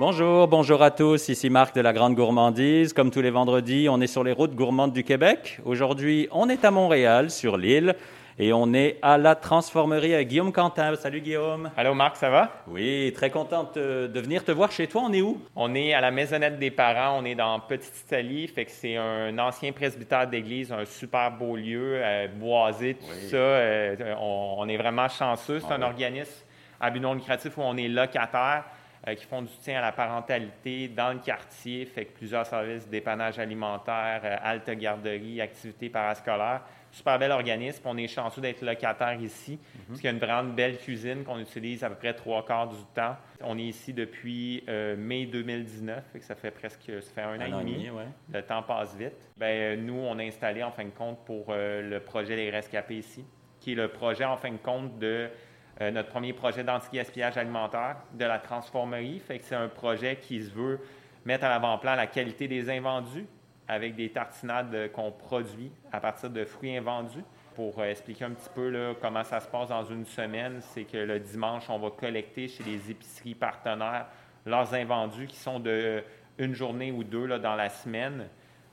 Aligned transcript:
Bonjour, 0.00 0.46
bonjour 0.46 0.80
à 0.80 0.92
tous. 0.92 1.28
Ici 1.28 1.50
Marc 1.50 1.74
de 1.74 1.80
la 1.80 1.92
Grande 1.92 2.14
Gourmandise. 2.14 2.92
Comme 2.92 3.10
tous 3.10 3.20
les 3.20 3.30
vendredis, 3.30 3.88
on 3.88 4.00
est 4.00 4.06
sur 4.06 4.22
les 4.22 4.30
routes 4.30 4.54
gourmandes 4.54 4.92
du 4.92 5.02
Québec. 5.02 5.58
Aujourd'hui, 5.64 6.28
on 6.30 6.48
est 6.48 6.64
à 6.64 6.70
Montréal, 6.70 7.32
sur 7.32 7.56
l'île, 7.56 7.96
et 8.38 8.52
on 8.52 8.72
est 8.74 9.00
à 9.02 9.18
la 9.18 9.34
transformerie 9.34 10.14
à 10.14 10.22
Guillaume 10.22 10.52
Quentin. 10.52 10.94
Salut 10.94 11.20
Guillaume. 11.20 11.72
Allô 11.76 11.94
Marc, 11.94 12.14
ça 12.14 12.30
va? 12.30 12.62
Oui, 12.68 13.12
très 13.12 13.30
contente 13.30 13.74
de 13.74 14.20
venir 14.20 14.44
te 14.44 14.52
voir 14.52 14.70
chez 14.70 14.86
toi. 14.86 15.02
On 15.04 15.12
est 15.12 15.20
où? 15.20 15.42
On 15.56 15.74
est 15.74 15.92
à 15.92 16.00
la 16.00 16.12
maisonnette 16.12 16.60
des 16.60 16.70
parents. 16.70 17.18
On 17.20 17.24
est 17.24 17.34
dans 17.34 17.58
Petite 17.58 18.00
Italie. 18.06 18.46
Fait 18.46 18.66
que 18.66 18.70
c'est 18.70 18.96
un 18.96 19.36
ancien 19.40 19.72
presbytère 19.72 20.28
d'église, 20.28 20.70
un 20.70 20.84
super 20.84 21.32
beau 21.32 21.56
lieu, 21.56 21.94
euh, 21.96 22.28
boisé, 22.28 22.94
tout 22.94 23.28
ça. 23.30 23.36
Euh, 23.36 24.14
on, 24.20 24.68
est 24.68 24.76
vraiment 24.76 25.08
chanceux. 25.08 25.58
C'est 25.58 25.74
un 25.74 25.82
organisme 25.82 26.44
à 26.80 26.88
but 26.90 27.00
non 27.00 27.14
lucratif 27.14 27.58
où 27.58 27.62
on 27.62 27.76
est 27.76 27.88
locataire. 27.88 28.62
Euh, 29.06 29.14
qui 29.14 29.24
font 29.26 29.42
du 29.42 29.48
soutien 29.48 29.78
à 29.78 29.80
la 29.80 29.92
parentalité 29.92 30.88
dans 30.88 31.12
le 31.12 31.20
quartier, 31.20 31.86
fait 31.86 32.06
que 32.06 32.16
plusieurs 32.16 32.44
services, 32.44 32.88
dépannage 32.88 33.38
alimentaire, 33.38 34.22
euh, 34.24 34.36
halte 34.42 34.68
garderie, 34.70 35.40
activités 35.40 35.88
parascolaires. 35.88 36.62
Super 36.90 37.16
bel 37.16 37.30
organisme. 37.30 37.82
On 37.84 37.96
est 37.96 38.08
chanceux 38.08 38.40
d'être 38.40 38.60
locataire 38.60 39.20
ici, 39.20 39.52
mhm. 39.52 39.84
parce 39.86 40.00
qu'il 40.00 40.06
y 40.06 40.12
a 40.12 40.12
une 40.14 40.18
grande 40.18 40.56
belle 40.56 40.78
cuisine 40.78 41.22
qu'on 41.22 41.38
utilise 41.38 41.84
à 41.84 41.90
peu 41.90 41.94
près 41.94 42.12
trois 42.12 42.44
quarts 42.44 42.70
du 42.70 42.82
temps. 42.92 43.16
On 43.40 43.56
est 43.56 43.62
ici 43.62 43.92
depuis 43.92 44.64
euh, 44.68 44.96
mai 44.96 45.26
2019, 45.26 46.04
fait 46.12 46.18
que 46.18 46.24
ça 46.24 46.34
fait 46.34 46.50
presque 46.50 46.90
ça 47.00 47.10
fait 47.14 47.22
un, 47.22 47.40
an, 47.40 47.60
et 47.60 47.64
demi. 47.64 47.88
Le 48.32 48.42
temps 48.42 48.64
passe 48.64 48.96
vite. 48.96 49.14
Ben, 49.36 49.80
nous, 49.80 49.94
on 49.94 50.18
a 50.18 50.24
installé 50.24 50.64
en 50.64 50.72
fin 50.72 50.84
de 50.84 50.90
compte 50.90 51.24
pour 51.24 51.54
le 51.54 51.98
projet 52.00 52.34
Les 52.34 52.50
Rescapés 52.50 52.96
ici, 52.96 53.24
qui 53.60 53.72
est 53.72 53.76
le 53.76 53.88
projet 53.88 54.24
en 54.24 54.36
fin 54.36 54.50
de 54.50 54.56
compte 54.56 54.98
de 54.98 55.30
euh, 55.80 55.90
notre 55.90 56.08
premier 56.08 56.32
projet 56.32 56.64
d'anti-gaspillage 56.64 57.36
alimentaire 57.36 57.96
de 58.14 58.24
la 58.24 58.38
transformerie. 58.38 59.20
Fait 59.20 59.38
que 59.38 59.44
c'est 59.44 59.54
un 59.54 59.68
projet 59.68 60.16
qui 60.16 60.42
se 60.42 60.50
veut 60.50 60.80
mettre 61.24 61.44
à 61.44 61.48
l'avant-plan 61.48 61.94
la 61.94 62.06
qualité 62.06 62.48
des 62.48 62.70
invendus 62.70 63.26
avec 63.68 63.94
des 63.94 64.10
tartinades 64.10 64.90
qu'on 64.92 65.12
produit 65.12 65.70
à 65.92 66.00
partir 66.00 66.30
de 66.30 66.44
fruits 66.44 66.76
invendus. 66.76 67.24
Pour 67.54 67.80
euh, 67.80 67.90
expliquer 67.90 68.24
un 68.24 68.30
petit 68.30 68.50
peu 68.54 68.94
comment 69.00 69.24
ça 69.24 69.40
se 69.40 69.48
passe 69.48 69.68
dans 69.68 69.84
une 69.84 70.06
semaine, 70.06 70.58
c'est 70.60 70.84
que 70.84 70.96
le 70.96 71.18
dimanche, 71.20 71.68
on 71.68 71.78
va 71.78 71.90
collecter 71.90 72.48
chez 72.48 72.64
les 72.64 72.90
épiceries 72.90 73.34
partenaires 73.34 74.06
leurs 74.46 74.72
invendus 74.74 75.26
qui 75.26 75.36
sont 75.36 75.60
de 75.60 76.02
une 76.38 76.54
journée 76.54 76.92
ou 76.92 77.04
deux 77.04 77.26
dans 77.38 77.56
la 77.56 77.68
semaine 77.68 78.28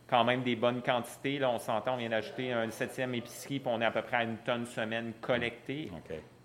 quand 0.07 0.23
même 0.23 0.43
des 0.43 0.55
bonnes 0.55 0.81
quantités. 0.81 1.43
On 1.43 1.59
s'entend, 1.59 1.95
on 1.95 1.97
vient 1.97 2.09
d'ajouter 2.09 2.51
une 2.51 2.71
septième 2.71 3.15
épicerie, 3.15 3.59
puis 3.59 3.71
on 3.73 3.81
est 3.81 3.85
à 3.85 3.91
peu 3.91 4.01
près 4.01 4.17
à 4.17 4.23
une 4.23 4.37
tonne 4.37 4.65
semaine 4.65 5.13
collectée. 5.21 5.91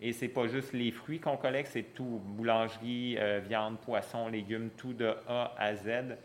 Et 0.02 0.12
c'est 0.12 0.28
pas 0.28 0.46
juste 0.46 0.72
les 0.72 0.90
fruits 0.90 1.20
qu'on 1.20 1.36
collecte, 1.36 1.70
c'est 1.72 1.94
tout, 1.94 2.20
boulangerie, 2.24 3.16
euh, 3.18 3.40
viande, 3.46 3.78
poisson, 3.80 4.28
légumes, 4.28 4.70
tout 4.76 4.94
de 4.94 5.14
A 5.28 5.54
à 5.58 5.74
Z. 5.74 6.16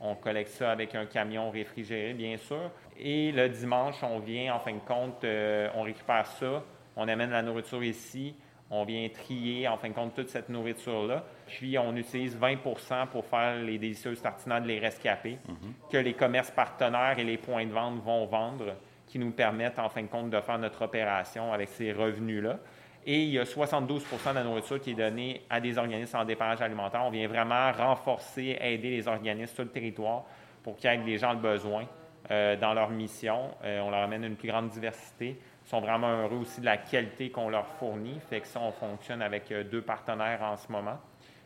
On 0.00 0.14
collecte 0.14 0.50
ça 0.50 0.72
avec 0.72 0.94
un 0.94 1.06
camion 1.06 1.50
réfrigéré, 1.50 2.12
bien 2.14 2.36
sûr. 2.38 2.70
Et 2.98 3.30
le 3.32 3.48
dimanche, 3.48 4.02
on 4.02 4.18
vient, 4.18 4.54
en 4.54 4.58
fin 4.58 4.72
de 4.72 4.80
compte, 4.80 5.22
euh, 5.24 5.68
on 5.74 5.82
récupère 5.82 6.26
ça, 6.26 6.64
on 6.96 7.06
amène 7.06 7.30
la 7.30 7.42
nourriture 7.42 7.84
ici, 7.84 8.34
on 8.70 8.84
vient 8.84 9.08
trier, 9.08 9.68
en 9.68 9.76
fin 9.76 9.88
de 9.88 9.94
compte, 9.94 10.14
toute 10.14 10.28
cette 10.28 10.48
nourriture-là. 10.48 11.24
Puis, 11.46 11.76
on 11.78 11.94
utilise 11.96 12.36
20% 12.36 13.08
pour 13.08 13.26
faire 13.26 13.56
les 13.56 13.78
délicieuses 13.78 14.22
tartinades, 14.22 14.64
les 14.64 14.78
rescapés, 14.78 15.38
mhm. 15.48 15.72
que 15.90 15.98
les 15.98 16.14
commerces 16.14 16.50
partenaires 16.50 17.18
et 17.18 17.24
les 17.24 17.36
points 17.36 17.66
de 17.66 17.72
vente 17.72 18.00
vont 18.02 18.26
vendre, 18.26 18.76
qui 19.06 19.18
nous 19.18 19.32
permettent, 19.32 19.78
en 19.78 19.88
fin 19.88 20.02
de 20.02 20.08
compte, 20.08 20.30
de 20.30 20.40
faire 20.40 20.58
notre 20.58 20.82
opération 20.82 21.52
avec 21.52 21.68
ces 21.68 21.92
revenus-là. 21.92 22.58
Et 23.06 23.22
il 23.22 23.30
y 23.30 23.38
a 23.38 23.44
72% 23.44 24.30
de 24.30 24.34
la 24.34 24.44
nourriture 24.44 24.80
qui 24.80 24.90
est 24.90 24.94
donnée 24.94 25.42
à 25.48 25.60
des 25.60 25.78
organismes 25.78 26.18
en 26.18 26.24
dépannage 26.24 26.60
alimentaire. 26.60 27.02
On 27.04 27.10
vient 27.10 27.26
vraiment 27.28 27.72
renforcer, 27.72 28.58
aider 28.60 28.90
les 28.90 29.08
organismes 29.08 29.54
sur 29.54 29.64
le 29.64 29.70
territoire 29.70 30.24
pour 30.62 30.76
qu'ils 30.76 30.90
aident 30.90 31.06
les 31.06 31.18
gens 31.18 31.32
le 31.32 31.38
besoin 31.38 31.86
euh, 32.30 32.56
dans 32.56 32.74
leur 32.74 32.90
mission. 32.90 33.50
Euh, 33.64 33.80
on 33.80 33.90
leur 33.90 34.00
amène 34.00 34.24
une 34.24 34.36
plus 34.36 34.48
grande 34.48 34.68
diversité. 34.68 35.38
Ils 35.64 35.68
sont 35.68 35.80
vraiment 35.80 36.22
heureux 36.22 36.38
aussi 36.38 36.60
de 36.60 36.66
la 36.66 36.76
qualité 36.76 37.30
qu'on 37.30 37.48
leur 37.48 37.66
fournit. 37.66 38.18
Fait 38.28 38.40
que 38.40 38.46
ça, 38.46 38.60
on 38.60 38.72
fonctionne 38.72 39.22
avec 39.22 39.50
euh, 39.50 39.64
deux 39.64 39.82
partenaires 39.82 40.42
en 40.42 40.56
ce 40.56 40.70
moment. 40.70 40.98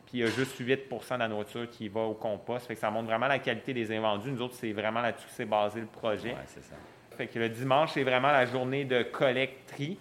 Puis 0.05 0.17
il 0.17 0.19
y 0.19 0.23
a 0.23 0.27
juste 0.27 0.59
8% 0.59 1.13
de 1.13 1.19
la 1.19 1.27
nourriture 1.27 1.69
qui 1.69 1.87
va 1.87 2.01
au 2.01 2.13
compost. 2.13 2.67
Fait 2.67 2.75
que 2.75 2.79
ça 2.79 2.91
montre 2.91 3.07
vraiment 3.07 3.27
la 3.27 3.39
qualité 3.39 3.73
des 3.73 3.95
invendus. 3.95 4.29
Nous 4.29 4.41
autres, 4.41 4.55
c'est 4.55 4.73
vraiment 4.73 5.01
là-dessus 5.01 5.25
que 5.25 5.33
c'est 5.33 5.45
basé 5.45 5.79
le 5.79 5.87
projet. 5.87 6.29
Ouais, 6.29 6.45
c'est 6.45 6.63
ça. 6.63 6.75
Fait 7.17 7.27
que 7.27 7.39
le 7.39 7.49
dimanche, 7.49 7.91
c'est 7.93 8.03
vraiment 8.03 8.31
la 8.31 8.45
journée 8.45 8.83
de 8.83 9.03
collecte-tri. 9.03 9.97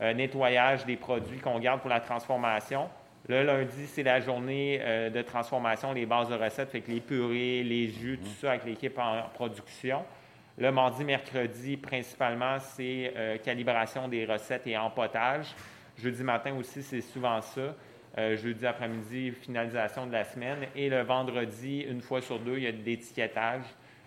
Euh, 0.00 0.12
nettoyage 0.12 0.84
des 0.84 0.96
produits 0.96 1.38
qu'on 1.38 1.60
garde 1.60 1.80
pour 1.80 1.88
la 1.88 2.00
transformation. 2.00 2.88
Le 3.28 3.44
lundi, 3.44 3.86
c'est 3.86 4.02
la 4.02 4.20
journée 4.20 4.80
euh, 4.82 5.08
de 5.08 5.22
transformation, 5.22 5.92
les 5.92 6.04
bases 6.04 6.28
de 6.28 6.34
recettes, 6.34 6.70
fait 6.70 6.80
que 6.80 6.90
les 6.90 7.00
purées, 7.00 7.62
les 7.62 7.86
jus, 7.86 8.18
tout 8.18 8.40
ça 8.40 8.50
avec 8.50 8.64
l'équipe 8.64 8.98
en 8.98 9.22
production. 9.32 10.04
Le 10.58 10.72
mardi, 10.72 11.04
mercredi, 11.04 11.76
principalement, 11.76 12.58
c'est 12.58 13.12
euh, 13.16 13.38
calibration 13.38 14.08
des 14.08 14.24
recettes 14.24 14.66
et 14.66 14.76
empotage. 14.76 15.54
Jeudi 15.96 16.24
matin 16.24 16.54
aussi, 16.58 16.82
c'est 16.82 17.00
souvent 17.00 17.40
ça. 17.40 17.76
jeudi 18.34 18.66
après-midi, 18.66 19.30
finalisation 19.30 20.06
de 20.06 20.12
la 20.12 20.24
semaine. 20.24 20.66
Et 20.74 20.88
le 20.88 21.02
vendredi, 21.02 21.86
une 21.88 22.00
fois 22.00 22.20
sur 22.20 22.40
deux, 22.40 22.56
il 22.56 22.64
y 22.64 22.66
a 22.66 22.72
de 22.72 22.82
l'étiquetage 22.82 23.62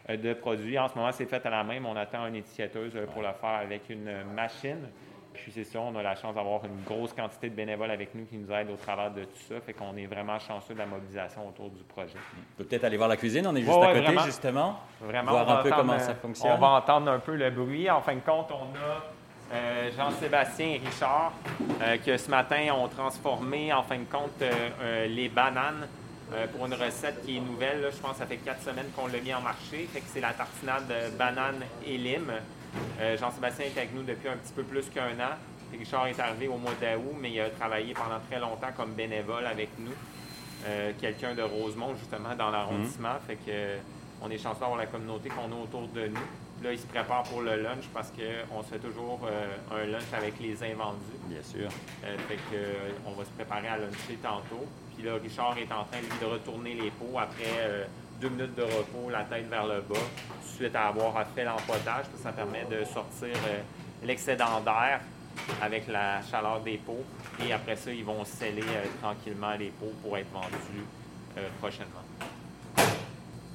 de 0.09 0.33
produits. 0.33 0.77
En 0.77 0.89
ce 0.89 0.95
moment, 0.95 1.13
c'est 1.13 1.27
fait 1.27 1.45
à 1.45 1.49
la 1.49 1.63
main, 1.63 1.79
mais 1.79 1.87
on 1.87 1.95
attend 1.95 2.27
une 2.27 2.35
étiquetteuse 2.35 2.91
pour 3.13 3.21
le 3.21 3.31
faire 3.39 3.61
avec 3.61 3.89
une 3.89 4.11
machine. 4.35 4.89
Puis 5.43 5.51
c'est 5.53 5.63
ça, 5.63 5.79
on 5.79 5.95
a 5.95 6.03
la 6.03 6.15
chance 6.15 6.35
d'avoir 6.35 6.63
une 6.65 6.83
grosse 6.83 7.13
quantité 7.13 7.49
de 7.49 7.55
bénévoles 7.55 7.91
avec 7.91 8.13
nous 8.15 8.25
qui 8.25 8.37
nous 8.37 8.51
aident 8.51 8.71
au 8.71 8.75
travers 8.75 9.11
de 9.11 9.23
tout 9.23 9.39
ça. 9.47 9.55
Fait 9.61 9.73
qu'on 9.73 9.95
est 9.95 10.05
vraiment 10.05 10.39
chanceux 10.39 10.73
de 10.73 10.79
la 10.79 10.85
mobilisation 10.85 11.47
autour 11.47 11.69
du 11.69 11.83
projet. 11.83 12.17
On 12.35 12.57
peut 12.57 12.65
peut-être 12.65 12.83
aller 12.83 12.97
voir 12.97 13.09
la 13.09 13.17
cuisine, 13.17 13.47
on 13.47 13.55
est 13.55 13.61
juste 13.61 13.81
à 13.81 13.93
côté 13.93 14.17
justement. 14.25 14.79
Vraiment. 15.01 15.31
Voir 15.31 15.59
un 15.59 15.63
peu 15.63 15.69
comment 15.69 15.99
ça 15.99 16.15
fonctionne. 16.15 16.51
On 16.51 16.57
va 16.57 16.69
entendre 16.69 17.11
un 17.11 17.19
peu 17.19 17.35
le 17.35 17.49
bruit. 17.49 17.89
En 17.89 18.01
fin 18.01 18.15
de 18.15 18.21
compte, 18.21 18.51
on 18.51 18.75
a 18.75 19.03
euh, 19.53 19.89
Jean-Sébastien 19.95 20.67
et 20.67 20.81
Richard 20.85 21.31
euh, 21.81 21.97
qui 21.97 22.17
ce 22.17 22.29
matin 22.29 22.67
ont 22.73 22.89
transformé 22.89 23.71
en 23.71 23.81
fin 23.81 23.97
de 23.97 24.03
compte 24.11 24.41
euh, 24.41 25.07
les 25.07 25.29
bananes 25.29 25.87
pour 26.51 26.65
une 26.65 26.73
recette 26.73 27.25
qui 27.25 27.37
est 27.37 27.39
nouvelle. 27.39 27.89
Je 27.89 27.97
pense 28.01 28.11
que 28.11 28.17
ça 28.17 28.25
fait 28.25 28.35
quatre 28.35 28.61
semaines 28.61 28.89
qu'on 28.93 29.07
l'a 29.07 29.21
mis 29.21 29.33
en 29.33 29.39
marché. 29.39 29.87
Fait 29.93 30.01
que 30.01 30.07
c'est 30.07 30.19
la 30.19 30.33
tartinade 30.33 30.91
banane 31.17 31.61
et 31.85 31.97
lime. 31.97 32.33
Euh, 32.99 33.17
Jean-Sébastien 33.17 33.65
est 33.65 33.77
avec 33.77 33.93
nous 33.93 34.03
depuis 34.03 34.27
un 34.27 34.37
petit 34.37 34.53
peu 34.53 34.63
plus 34.63 34.89
qu'un 34.89 35.11
an. 35.19 35.35
Richard 35.77 36.07
est 36.07 36.19
arrivé 36.19 36.47
au 36.47 36.57
mois 36.57 36.73
d'août, 36.79 37.15
mais 37.19 37.31
il 37.31 37.39
a 37.41 37.49
travaillé 37.49 37.93
pendant 37.93 38.19
très 38.29 38.39
longtemps 38.39 38.71
comme 38.75 38.93
bénévole 38.93 39.45
avec 39.45 39.69
nous. 39.77 39.91
Euh, 40.65 40.91
quelqu'un 40.99 41.35
de 41.35 41.41
Rosemont, 41.41 41.95
justement, 41.95 42.35
dans 42.35 42.49
l'arrondissement. 42.49 43.13
Mhm. 43.13 43.19
Fait 43.27 43.35
que 43.35 43.49
euh, 43.49 43.77
on 44.21 44.29
est 44.31 44.37
chanceux 44.37 44.61
d'avoir 44.61 44.77
la 44.77 44.87
communauté 44.87 45.29
qu'on 45.29 45.51
a 45.51 45.63
autour 45.63 45.87
de 45.89 46.07
nous. 46.07 46.63
Là, 46.63 46.71
il 46.71 46.79
se 46.79 46.87
prépare 46.87 47.23
pour 47.23 47.41
le 47.41 47.61
lunch 47.61 47.85
parce 47.93 48.11
qu'on 48.11 48.63
se 48.63 48.69
fait 48.69 48.79
toujours 48.79 49.19
un 49.71 49.85
lunch 49.85 50.11
avec 50.11 50.39
les 50.39 50.63
invendus. 50.63 50.97
Bien 51.27 51.43
sûr. 51.43 51.69
fait 52.27 52.37
que, 52.49 52.57
on 53.05 53.11
va 53.11 53.25
se 53.25 53.29
préparer 53.29 53.67
à 53.67 53.77
luncher 53.77 54.17
tantôt. 54.23 54.65
Puis 54.95 55.05
là, 55.05 55.13
Richard 55.21 55.55
est 55.59 55.71
en 55.71 55.83
train, 55.83 55.99
lui, 56.01 56.17
de 56.19 56.25
retourner 56.25 56.73
les 56.73 56.89
pots 56.89 57.19
après 57.19 57.85
deux 58.19 58.29
minutes 58.29 58.55
de 58.55 58.63
repos, 58.63 59.09
la 59.11 59.23
tête 59.23 59.49
vers 59.49 59.65
le 59.65 59.81
bas, 59.81 59.95
suite 60.55 60.75
à 60.75 60.87
avoir 60.87 61.25
fait 61.35 61.43
l'empotage. 61.43 62.05
Ça 62.21 62.31
permet 62.31 62.65
de 62.65 62.83
sortir 62.83 63.35
euh, 63.47 63.61
l'excédent 64.03 64.59
d'air 64.61 65.01
avec 65.61 65.87
la 65.87 66.21
chaleur 66.23 66.61
des 66.61 66.77
pots. 66.77 67.05
Et 67.45 67.53
après 67.53 67.75
ça, 67.75 67.91
ils 67.91 68.03
vont 68.03 68.25
sceller 68.25 68.61
euh, 68.61 68.85
tranquillement 69.01 69.53
les 69.57 69.69
pots 69.69 69.93
pour 70.01 70.17
être 70.17 70.31
vendus 70.31 70.85
euh, 71.37 71.47
prochainement. 71.59 72.03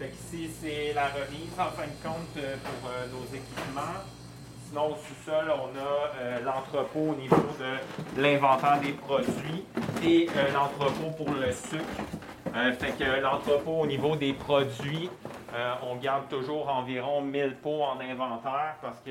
ici, 0.00 0.50
c'est 0.60 0.92
la 0.94 1.08
remise 1.08 1.58
en 1.58 1.70
fin 1.70 1.86
de 1.86 2.02
compte 2.02 2.34
pour 2.34 2.90
nos 3.12 3.24
équipements. 3.26 4.00
Sinon, 4.68 4.92
au 4.92 4.96
sous-sol, 4.96 5.52
on 5.52 5.78
a 5.78 6.40
l'entrepôt 6.40 7.10
au 7.10 7.14
niveau 7.14 7.36
de 7.58 8.20
l'inventaire 8.22 8.80
des 8.80 8.92
produits 8.92 9.64
et 10.02 10.26
l'entrepôt 10.54 11.10
pour 11.16 11.30
le 11.34 11.52
sucre 11.52 12.21
euh, 12.54 12.72
fait 12.72 12.92
que 12.98 13.20
l'entrepôt 13.20 13.80
au 13.80 13.86
niveau 13.86 14.14
des 14.14 14.34
produits, 14.34 15.08
euh, 15.54 15.74
on 15.82 15.96
garde 15.96 16.28
toujours 16.28 16.68
environ 16.68 17.22
1000 17.22 17.56
pots 17.62 17.82
en 17.82 17.98
inventaire 17.98 18.76
parce 18.82 19.00
que 19.00 19.10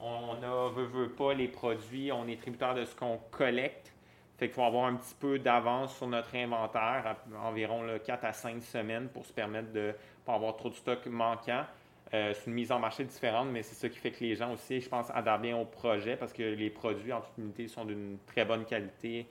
on 0.00 0.34
ne 0.34 0.84
veut, 0.84 1.08
pas 1.08 1.32
les 1.32 1.48
produits, 1.48 2.12
on 2.12 2.28
est 2.28 2.38
tributaire 2.38 2.74
de 2.74 2.84
ce 2.84 2.94
qu'on 2.94 3.18
collecte. 3.30 3.90
Fait 4.36 4.48
qu'il 4.48 4.54
faut 4.54 4.64
avoir 4.64 4.84
un 4.84 4.96
petit 4.96 5.14
peu 5.18 5.38
d'avance 5.38 5.96
sur 5.96 6.08
notre 6.08 6.34
inventaire, 6.36 7.16
environ 7.42 7.86
4 8.04 8.24
à 8.24 8.32
5 8.34 8.62
semaines 8.62 9.08
pour 9.08 9.24
se 9.24 9.32
permettre 9.32 9.72
de 9.72 9.86
ne 9.86 9.92
pas 10.26 10.34
avoir 10.34 10.54
trop 10.56 10.68
de 10.68 10.74
stock 10.74 11.06
manquant. 11.06 11.64
Euh, 12.12 12.34
c'est 12.34 12.46
une 12.48 12.52
mise 12.52 12.70
en 12.70 12.80
marché 12.80 13.04
différente, 13.04 13.48
mais 13.50 13.62
c'est 13.62 13.76
ça 13.76 13.88
qui 13.88 13.98
fait 13.98 14.10
que 14.10 14.22
les 14.22 14.34
gens 14.34 14.52
aussi, 14.52 14.82
je 14.82 14.88
pense, 14.90 15.10
adhèrent 15.14 15.38
bien 15.38 15.56
au 15.56 15.64
projet 15.64 16.16
parce 16.16 16.34
que 16.34 16.42
les 16.42 16.68
produits 16.68 17.14
en 17.14 17.22
toute 17.22 17.38
unité 17.38 17.66
sont 17.66 17.86
d'une 17.86 18.18
très 18.26 18.44
bonne 18.44 18.66
qualité, 18.66 19.26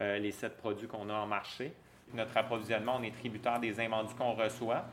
les 0.00 0.30
sept 0.30 0.58
produits 0.58 0.86
qu'on 0.86 1.08
a 1.08 1.14
en 1.14 1.26
marché 1.26 1.72
notre 2.14 2.36
approvisionnement, 2.36 2.96
on 2.98 3.02
est 3.02 3.14
tributaire 3.14 3.60
des 3.60 3.80
invendus 3.80 4.14
qu'on 4.14 4.32
reçoit. 4.32 4.84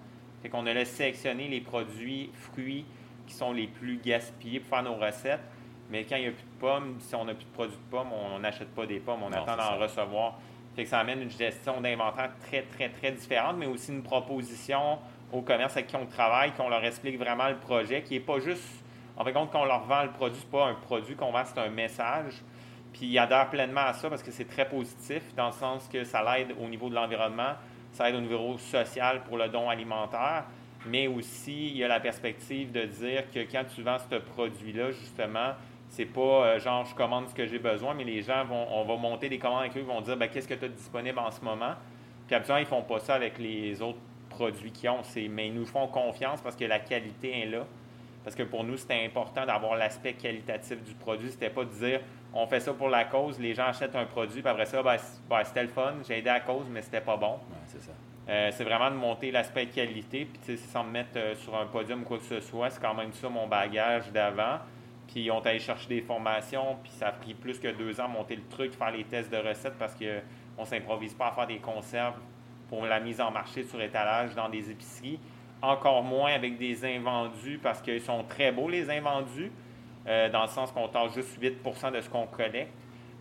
Fait 0.42 0.50
qu'on 0.50 0.66
a 0.66 0.74
laissé 0.74 0.96
sélectionner 0.96 1.48
les 1.48 1.62
produits 1.62 2.30
fruits 2.34 2.86
qui 3.26 3.34
sont 3.34 3.54
les 3.54 3.68
plus 3.68 3.98
gaspillés 3.98 4.60
pour 4.60 4.70
faire 4.70 4.84
nos 4.84 4.96
recettes. 4.96 5.42
Mais 5.90 6.04
quand 6.04 6.16
il 6.16 6.24
n'y 6.24 6.28
a 6.28 6.32
plus 6.32 6.44
de 6.44 6.60
pommes, 6.60 6.96
si 7.00 7.16
on 7.16 7.26
n'a 7.26 7.34
plus 7.34 7.46
de 7.46 7.52
produits 7.52 7.78
de 7.78 7.92
pommes, 7.92 8.12
on 8.12 8.40
n'achète 8.40 8.74
pas 8.74 8.86
des 8.86 9.00
pommes, 9.00 9.24
on 9.24 9.32
attend 9.32 9.56
d'en 9.56 9.78
recevoir. 9.78 10.40
Fait 10.76 10.84
que 10.84 10.90
ça 10.90 11.00
amène 11.00 11.22
une 11.22 11.32
gestion 11.32 11.80
d'inventaire 11.80 12.32
très, 12.42 12.64
très, 12.64 12.90
très 12.90 13.12
différente, 13.12 13.56
mais 13.58 13.66
aussi 13.66 13.92
une 13.92 14.04
proposition 14.04 15.00
au 15.32 15.42
commerce 15.42 15.74
avec 15.74 15.88
qui 15.88 15.96
on 15.96 16.06
travaille, 16.06 16.52
qu'on 16.54 16.70
leur 16.70 16.84
explique 16.84 17.18
vraiment 17.18 17.50
le 17.50 17.58
projet, 17.58 18.02
qui 18.02 18.16
n'est 18.16 18.20
pas 18.20 18.40
juste, 18.40 18.84
en 19.16 19.24
fait, 19.24 19.32
compte, 19.32 19.52
qu'on 19.52 19.66
leur 19.66 19.86
vend 19.86 20.04
le 20.04 20.12
produit, 20.12 20.40
ce 20.40 20.46
pas 20.46 20.66
un 20.68 20.74
produit 20.76 21.16
qu'on 21.16 21.32
vend, 21.32 21.44
c'est 21.46 21.60
un 21.60 21.70
message. 21.70 22.42
Puis 22.96 23.08
ils 23.08 23.20
adhèrent 23.20 23.50
pleinement 23.50 23.82
à 23.82 23.92
ça 23.92 24.10
parce 24.10 24.24
que 24.24 24.32
c'est 24.32 24.46
très 24.46 24.70
positif, 24.70 25.22
dans 25.36 25.48
le 25.48 25.52
sens 25.52 25.90
que 25.92 26.06
ça 26.06 26.24
l'aide 26.24 26.56
au 26.64 26.70
niveau 26.70 26.88
de 26.88 26.96
l'environnement, 26.96 27.56
ça 27.92 28.10
aide 28.10 28.16
au 28.16 28.22
niveau 28.22 28.58
social 28.58 29.22
pour 29.24 29.38
le 29.38 29.50
don 29.50 29.70
alimentaire, 29.70 30.46
mais 30.86 31.08
aussi 31.08 31.72
il 31.72 31.78
y 31.78 31.84
a 31.84 31.90
la 31.90 32.00
perspective 32.00 32.72
de 32.72 32.86
dire 32.86 33.30
que 33.34 33.40
quand 33.52 33.66
tu 33.76 33.82
vends 33.82 33.98
ce 34.00 34.16
produit-là, 34.16 34.92
justement, 34.92 35.56
c'est 35.90 36.06
pas 36.06 36.22
euh, 36.22 36.60
genre 36.60 36.86
je 36.86 36.96
commande 36.96 37.28
ce 37.28 37.36
que 37.36 37.46
j'ai 37.46 37.60
besoin, 37.60 37.94
mais 37.96 38.06
les 38.06 38.22
gens 38.22 38.46
vont, 38.46 38.66
on 38.72 38.86
va 38.86 38.96
monter 38.96 39.28
des 39.28 39.40
commandes 39.40 39.64
avec 39.64 39.76
eux, 39.76 39.82
ils 39.82 39.86
vont 39.86 40.00
dire 40.00 40.16
ben, 40.16 40.30
qu'est-ce 40.30 40.48
que 40.48 40.54
tu 40.54 40.64
as 40.64 40.70
disponible 40.70 41.20
en 41.20 41.32
ce 41.32 41.42
moment? 41.42 41.74
Puis 42.28 42.36
absolument, 42.36 42.62
ils 42.62 42.66
font 42.66 42.84
pas 42.84 43.00
ça 43.00 43.16
avec 43.16 43.38
les 43.40 43.82
autres 43.82 44.00
produits 44.30 44.72
qu'ils 44.72 44.90
ont, 44.90 45.02
mais 45.32 45.48
ils 45.48 45.54
nous 45.54 45.66
font 45.66 45.88
confiance 45.88 46.42
parce 46.42 46.56
que 46.56 46.64
la 46.64 46.80
qualité 46.80 47.42
est 47.42 47.46
là. 47.48 47.66
Parce 48.24 48.36
que 48.36 48.42
pour 48.42 48.64
nous, 48.64 48.76
c'était 48.76 49.06
important 49.06 49.46
d'avoir 49.46 49.76
l'aspect 49.76 50.14
qualitatif 50.14 50.82
du 50.84 50.96
produit. 50.96 51.30
C'était 51.30 51.52
pas 51.52 51.64
de 51.64 51.70
dire 51.70 52.02
on 52.36 52.46
fait 52.48 52.60
ça 52.60 52.74
pour 52.74 52.90
la 52.90 53.06
cause, 53.06 53.40
les 53.40 53.56
gens 53.56 53.68
achètent 53.68 53.96
un 53.96 54.06
produit, 54.06 54.42
puis 54.42 54.52
après 54.52 54.66
ça, 54.66 54.84
ben, 54.84 54.98
ben, 55.30 55.44
c'était 55.46 55.64
le 55.64 55.70
fun, 55.70 55.94
j'ai 56.06 56.20
aidé 56.20 56.30
à 56.30 56.34
la 56.34 56.40
cause, 56.42 56.66
mais 56.70 56.82
c'était 56.82 57.02
pas 57.02 57.16
bon. 57.16 57.40
c'est 57.66 57.82
ça. 57.82 57.92
Euh, 58.28 58.50
c'est 58.52 58.64
vraiment 58.64 58.90
de 58.92 58.96
monter 58.96 59.32
l'aspect 59.32 59.68
qualité, 59.68 60.26
puis 60.26 60.58
sans 60.58 60.84
me 60.84 60.92
mettre 60.92 61.12
euh, 61.16 61.36
sur 61.36 61.56
un 61.56 61.66
podium 61.66 62.02
ou 62.02 62.06
quoi 62.06 62.18
que 62.18 62.24
ce 62.24 62.42
soit, 62.42 62.70
c'est 62.72 62.82
quand 62.82 62.94
même 62.94 63.14
ça 63.14 63.30
mon 63.30 63.48
bagage 63.48 64.12
d'avant. 64.12 64.58
Puis 65.08 65.30
on 65.30 65.40
allé 65.42 65.60
chercher 65.60 65.88
des 65.88 66.02
formations, 66.02 66.78
puis 66.84 66.92
ça 66.92 67.08
a 67.08 67.12
pris 67.12 67.34
plus 67.34 67.60
que 67.60 67.68
deux 67.68 68.02
ans 68.02 68.10
monter 68.10 68.36
le 68.36 68.44
truc, 68.50 68.74
faire 68.74 68.92
les 68.92 69.04
tests 69.04 69.32
de 69.32 69.38
recettes 69.38 69.78
parce 69.78 69.96
qu'on 69.96 70.62
ne 70.62 70.66
s'improvise 70.66 71.14
pas 71.14 71.28
à 71.28 71.32
faire 71.32 71.48
des 71.48 71.60
conserves 71.60 72.16
pour 72.68 72.86
la 72.86 73.00
mise 73.00 73.22
en 73.22 73.30
marché 73.30 73.64
sur 73.64 73.80
étalage 73.80 74.34
dans 74.34 74.50
des 74.50 74.72
épiceries. 74.72 75.20
Encore 75.62 76.04
moins 76.04 76.34
avec 76.34 76.58
des 76.58 76.84
invendus 76.84 77.60
parce 77.62 77.82
qu'ils 77.82 78.02
sont 78.02 78.24
très 78.24 78.52
beaux, 78.52 78.68
les 78.68 78.90
invendus, 78.90 79.52
euh, 80.08 80.30
dans 80.30 80.44
le 80.44 80.48
sens 80.48 80.72
qu'on 80.72 80.88
tente 80.88 81.14
juste 81.14 81.42
8% 81.42 81.92
de 81.92 82.02
ce 82.02 82.10
qu'on 82.10 82.28
collecte. 82.28 82.72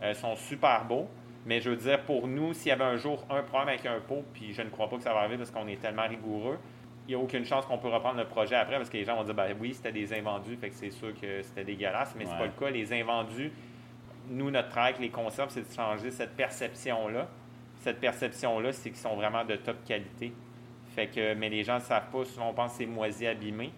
Euh, 0.02 0.12
sont 0.14 0.36
super 0.36 0.84
beaux. 0.84 1.08
Mais 1.46 1.60
je 1.60 1.70
veux 1.70 1.76
dire, 1.76 2.02
pour 2.02 2.26
nous, 2.26 2.52
s'il 2.52 2.68
y 2.68 2.72
avait 2.72 2.84
un 2.84 2.96
jour 2.96 3.24
un 3.30 3.42
problème 3.42 3.68
avec 3.68 3.86
un 3.86 4.00
pot, 4.00 4.24
puis 4.32 4.52
je 4.52 4.62
ne 4.62 4.70
crois 4.70 4.88
pas 4.88 4.96
que 4.96 5.02
ça 5.02 5.12
va 5.12 5.20
arriver 5.20 5.36
parce 5.36 5.50
qu'on 5.50 5.68
est 5.68 5.80
tellement 5.80 6.06
rigoureux, 6.08 6.58
il 7.06 7.14
n'y 7.14 7.20
a 7.20 7.22
aucune 7.22 7.44
chance 7.44 7.66
qu'on 7.66 7.76
peut 7.76 7.88
reprendre 7.88 8.18
le 8.18 8.24
projet 8.24 8.54
après 8.54 8.76
parce 8.76 8.88
que 8.88 8.96
les 8.96 9.04
gens 9.04 9.16
vont 9.16 9.24
dire 9.24 9.34
ben 9.34 9.54
oui, 9.60 9.74
c'était 9.74 9.92
des 9.92 10.14
invendus, 10.14 10.56
fait 10.56 10.70
que 10.70 10.74
c'est 10.74 10.90
sûr 10.90 11.12
que 11.20 11.42
c'était 11.42 11.64
dégueulasse, 11.64 12.14
mais 12.16 12.24
c'est 12.24 12.38
pas 12.38 12.46
le 12.46 12.52
cas. 12.58 12.70
Les 12.70 12.92
invendus, 12.94 13.52
nous, 14.30 14.50
notre 14.50 14.70
travail 14.70 14.90
avec 14.90 15.02
les 15.02 15.10
conserves, 15.10 15.50
c'est 15.50 15.68
de 15.68 15.74
changer 15.74 16.10
cette 16.10 16.34
perception-là. 16.34 17.28
Cette 17.80 18.00
perception-là, 18.00 18.72
c'est 18.72 18.88
qu'ils 18.88 18.98
sont 18.98 19.14
vraiment 19.14 19.44
de 19.44 19.56
top 19.56 19.84
qualité. 19.84 20.32
Fait 20.94 21.08
que, 21.08 21.34
mais 21.34 21.50
les 21.50 21.62
gens 21.62 21.74
ne 21.74 21.80
savent 21.80 22.08
pas, 22.10 22.24
souvent 22.24 22.48
on 22.50 22.54
pense 22.54 22.72
que 22.72 22.78
c'est 22.78 22.86
moisi 22.86 23.26
abîmé. 23.26 23.70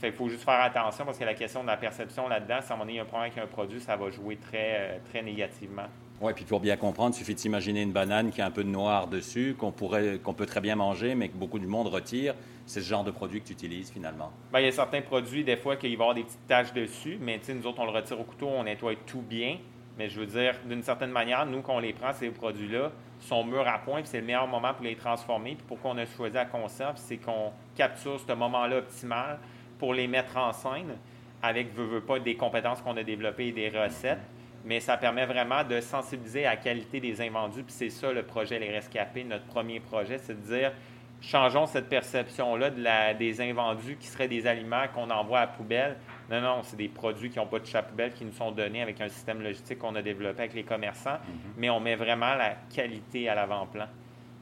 Fait 0.00 0.08
qu'il 0.08 0.16
faut 0.16 0.28
juste 0.28 0.44
faire 0.44 0.60
attention 0.60 1.04
parce 1.04 1.18
que 1.18 1.24
la 1.24 1.34
question 1.34 1.62
de 1.62 1.68
la 1.68 1.76
perception 1.76 2.28
là-dedans, 2.28 2.58
si 2.60 2.70
à 2.70 2.74
un 2.74 2.76
moment 2.76 2.84
donné, 2.84 2.94
il 2.94 2.96
y 2.96 2.98
a 2.98 3.02
un 3.02 3.06
problème 3.06 3.30
avec 3.32 3.42
un 3.42 3.46
produit, 3.46 3.80
ça 3.80 3.96
va 3.96 4.10
jouer 4.10 4.36
très, 4.36 4.76
euh, 4.78 4.98
très 5.10 5.22
négativement. 5.22 5.86
Oui, 6.20 6.32
puis 6.32 6.44
pour 6.44 6.60
bien 6.60 6.76
comprendre, 6.76 7.14
il 7.14 7.18
suffit 7.18 7.34
d'imaginer 7.34 7.82
une 7.82 7.92
banane 7.92 8.30
qui 8.30 8.40
a 8.40 8.46
un 8.46 8.50
peu 8.50 8.64
de 8.64 8.68
noir 8.68 9.08
dessus, 9.08 9.56
qu'on 9.58 9.72
pourrait, 9.72 10.18
qu'on 10.22 10.32
peut 10.32 10.46
très 10.46 10.60
bien 10.60 10.76
manger, 10.76 11.14
mais 11.14 11.28
que 11.28 11.36
beaucoup 11.36 11.58
du 11.58 11.66
monde 11.66 11.88
retire. 11.88 12.34
C'est 12.66 12.80
ce 12.80 12.88
genre 12.88 13.04
de 13.04 13.10
produit 13.10 13.40
que 13.42 13.48
tu 13.48 13.52
utilises 13.52 13.90
finalement. 13.90 14.32
Bien, 14.50 14.60
il 14.60 14.66
y 14.66 14.68
a 14.68 14.72
certains 14.72 15.02
produits, 15.02 15.44
des 15.44 15.56
fois, 15.56 15.76
qu'il 15.76 15.90
va 15.90 15.92
y 15.92 15.94
avoir 15.96 16.14
des 16.14 16.22
petites 16.22 16.46
taches 16.46 16.72
dessus, 16.72 17.18
mais 17.20 17.40
nous 17.48 17.66
autres, 17.66 17.80
on 17.80 17.84
le 17.84 17.90
retire 17.90 18.18
au 18.18 18.24
couteau, 18.24 18.48
on 18.48 18.64
nettoie 18.64 18.94
tout 19.06 19.22
bien. 19.22 19.58
Mais 19.98 20.08
je 20.08 20.18
veux 20.18 20.26
dire, 20.26 20.54
d'une 20.64 20.82
certaine 20.82 21.10
manière, 21.10 21.46
nous, 21.46 21.60
quand 21.62 21.76
on 21.76 21.80
les 21.80 21.92
prend, 21.92 22.12
ces 22.12 22.30
produits-là, 22.30 22.90
sont 23.20 23.44
mûrs 23.44 23.66
à 23.68 23.78
point, 23.78 24.00
puis 24.00 24.08
c'est 24.08 24.20
le 24.20 24.26
meilleur 24.26 24.46
moment 24.46 24.72
pour 24.74 24.84
les 24.84 24.96
transformer. 24.96 25.54
Puis 25.56 25.64
pourquoi 25.66 25.92
on 25.92 25.98
a 25.98 26.06
choisi 26.06 26.34
la 26.34 26.46
conserve, 26.46 26.96
c'est 26.96 27.16
qu'on 27.16 27.52
capture 27.76 28.18
ce 28.18 28.32
moment-là 28.32 28.78
optimal 28.78 29.38
pour 29.78 29.94
les 29.94 30.06
mettre 30.06 30.36
en 30.36 30.52
scène 30.52 30.96
avec, 31.42 31.74
veux, 31.74 31.84
veux 31.84 32.00
pas, 32.00 32.18
des 32.18 32.36
compétences 32.36 32.80
qu'on 32.80 32.96
a 32.96 33.02
développées 33.02 33.48
et 33.48 33.52
des 33.52 33.68
recettes 33.68 34.20
mais 34.64 34.80
ça 34.80 34.96
permet 34.96 35.26
vraiment 35.26 35.62
de 35.62 35.80
sensibiliser 35.80 36.46
à 36.46 36.50
la 36.50 36.56
qualité 36.56 37.00
des 37.00 37.20
invendus. 37.20 37.62
Puis 37.62 37.74
c'est 37.76 37.90
ça 37.90 38.12
le 38.12 38.22
projet 38.22 38.58
Les 38.58 38.70
Rescapés, 38.70 39.24
notre 39.24 39.44
premier 39.44 39.78
projet, 39.78 40.18
c'est 40.18 40.34
de 40.34 40.46
dire 40.46 40.72
changeons 41.20 41.66
cette 41.66 41.88
perception-là 41.88 42.70
de 42.70 42.82
la, 42.82 43.14
des 43.14 43.40
invendus 43.40 43.96
qui 43.96 44.06
seraient 44.06 44.28
des 44.28 44.46
aliments 44.46 44.84
qu'on 44.94 45.10
envoie 45.10 45.38
à 45.38 45.46
la 45.46 45.46
poubelle. 45.48 45.96
Non, 46.30 46.40
non, 46.40 46.62
c'est 46.62 46.76
des 46.76 46.88
produits 46.88 47.30
qui 47.30 47.38
n'ont 47.38 47.46
pas 47.46 47.58
de 47.58 47.66
chat 47.66 47.82
poubelle 47.82 48.12
qui 48.12 48.24
nous 48.24 48.32
sont 48.32 48.52
donnés 48.52 48.82
avec 48.82 49.00
un 49.00 49.08
système 49.08 49.42
logistique 49.42 49.78
qu'on 49.78 49.94
a 49.94 50.02
développé 50.02 50.40
avec 50.40 50.54
les 50.54 50.64
commerçants, 50.64 51.14
mm-hmm. 51.14 51.52
mais 51.56 51.70
on 51.70 51.80
met 51.80 51.96
vraiment 51.96 52.34
la 52.34 52.56
qualité 52.74 53.28
à 53.28 53.34
l'avant-plan. 53.34 53.86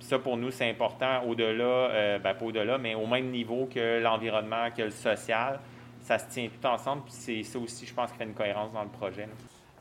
Ça, 0.02 0.18
pour 0.18 0.36
nous, 0.36 0.50
c'est 0.50 0.68
important 0.68 1.22
au-delà, 1.24 1.64
euh, 1.64 2.18
ben, 2.18 2.34
pas 2.34 2.44
au-delà, 2.44 2.76
mais 2.78 2.94
au 2.94 3.06
même 3.06 3.30
niveau 3.30 3.68
que 3.72 4.00
l'environnement, 4.00 4.70
que 4.76 4.82
le 4.82 4.90
social. 4.90 5.60
Ça 6.00 6.18
se 6.18 6.28
tient 6.28 6.48
tout 6.48 6.66
ensemble, 6.66 7.02
c'est 7.08 7.44
ça 7.44 7.58
aussi, 7.58 7.86
je 7.86 7.94
pense, 7.94 8.10
qui 8.10 8.18
fait 8.18 8.24
une 8.24 8.34
cohérence 8.34 8.72
dans 8.72 8.82
le 8.82 8.88
projet. 8.88 9.28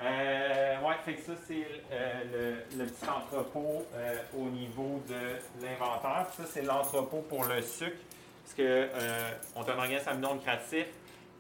Euh, 0.04 0.76
oui, 0.84 0.94
fait 1.06 1.14
que 1.14 1.22
ça, 1.22 1.34
c'est 1.48 1.68
euh, 1.92 2.54
le, 2.76 2.86
petit 2.86 3.08
entrepôt 3.08 3.86
euh, 3.94 4.16
au 4.36 4.50
niveau 4.50 5.02
de 5.08 5.64
l'inventaire. 5.64 6.28
Ça, 6.36 6.44
c'est 6.48 6.64
l'entrepôt 6.64 7.24
pour 7.30 7.44
le 7.46 7.62
sucre. 7.62 7.98
Parce 8.44 8.56
que 8.56 8.88
on 9.56 9.62
a 9.62 9.74
un 9.74 9.78
organisme 9.78 10.10
à 10.10 10.16
non 10.16 10.34
lucratif. 10.34 10.88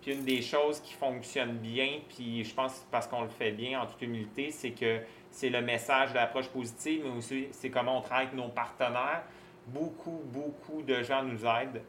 Puis 0.01 0.13
une 0.13 0.23
des 0.23 0.41
choses 0.41 0.79
qui 0.79 0.93
fonctionne 0.93 1.57
bien, 1.57 1.99
puis 2.15 2.43
je 2.43 2.53
pense 2.53 2.85
parce 2.89 3.07
qu'on 3.07 3.21
le 3.21 3.29
fait 3.29 3.51
bien 3.51 3.81
en 3.81 3.85
toute 3.85 4.01
humilité, 4.01 4.49
c'est 4.51 4.71
que 4.71 4.99
c'est 5.31 5.49
le 5.49 5.61
message 5.61 6.11
de 6.11 6.15
l'approche 6.15 6.49
positive, 6.49 7.01
mais 7.05 7.17
aussi 7.17 7.47
c'est 7.51 7.69
comment 7.69 7.97
on 7.97 8.01
travaille 8.01 8.27
avec 8.27 8.37
nos 8.37 8.49
partenaires. 8.49 9.23
Beaucoup, 9.67 10.21
beaucoup 10.25 10.81
de 10.81 11.01
gens 11.03 11.23
nous 11.23 11.45
aident 11.45 11.81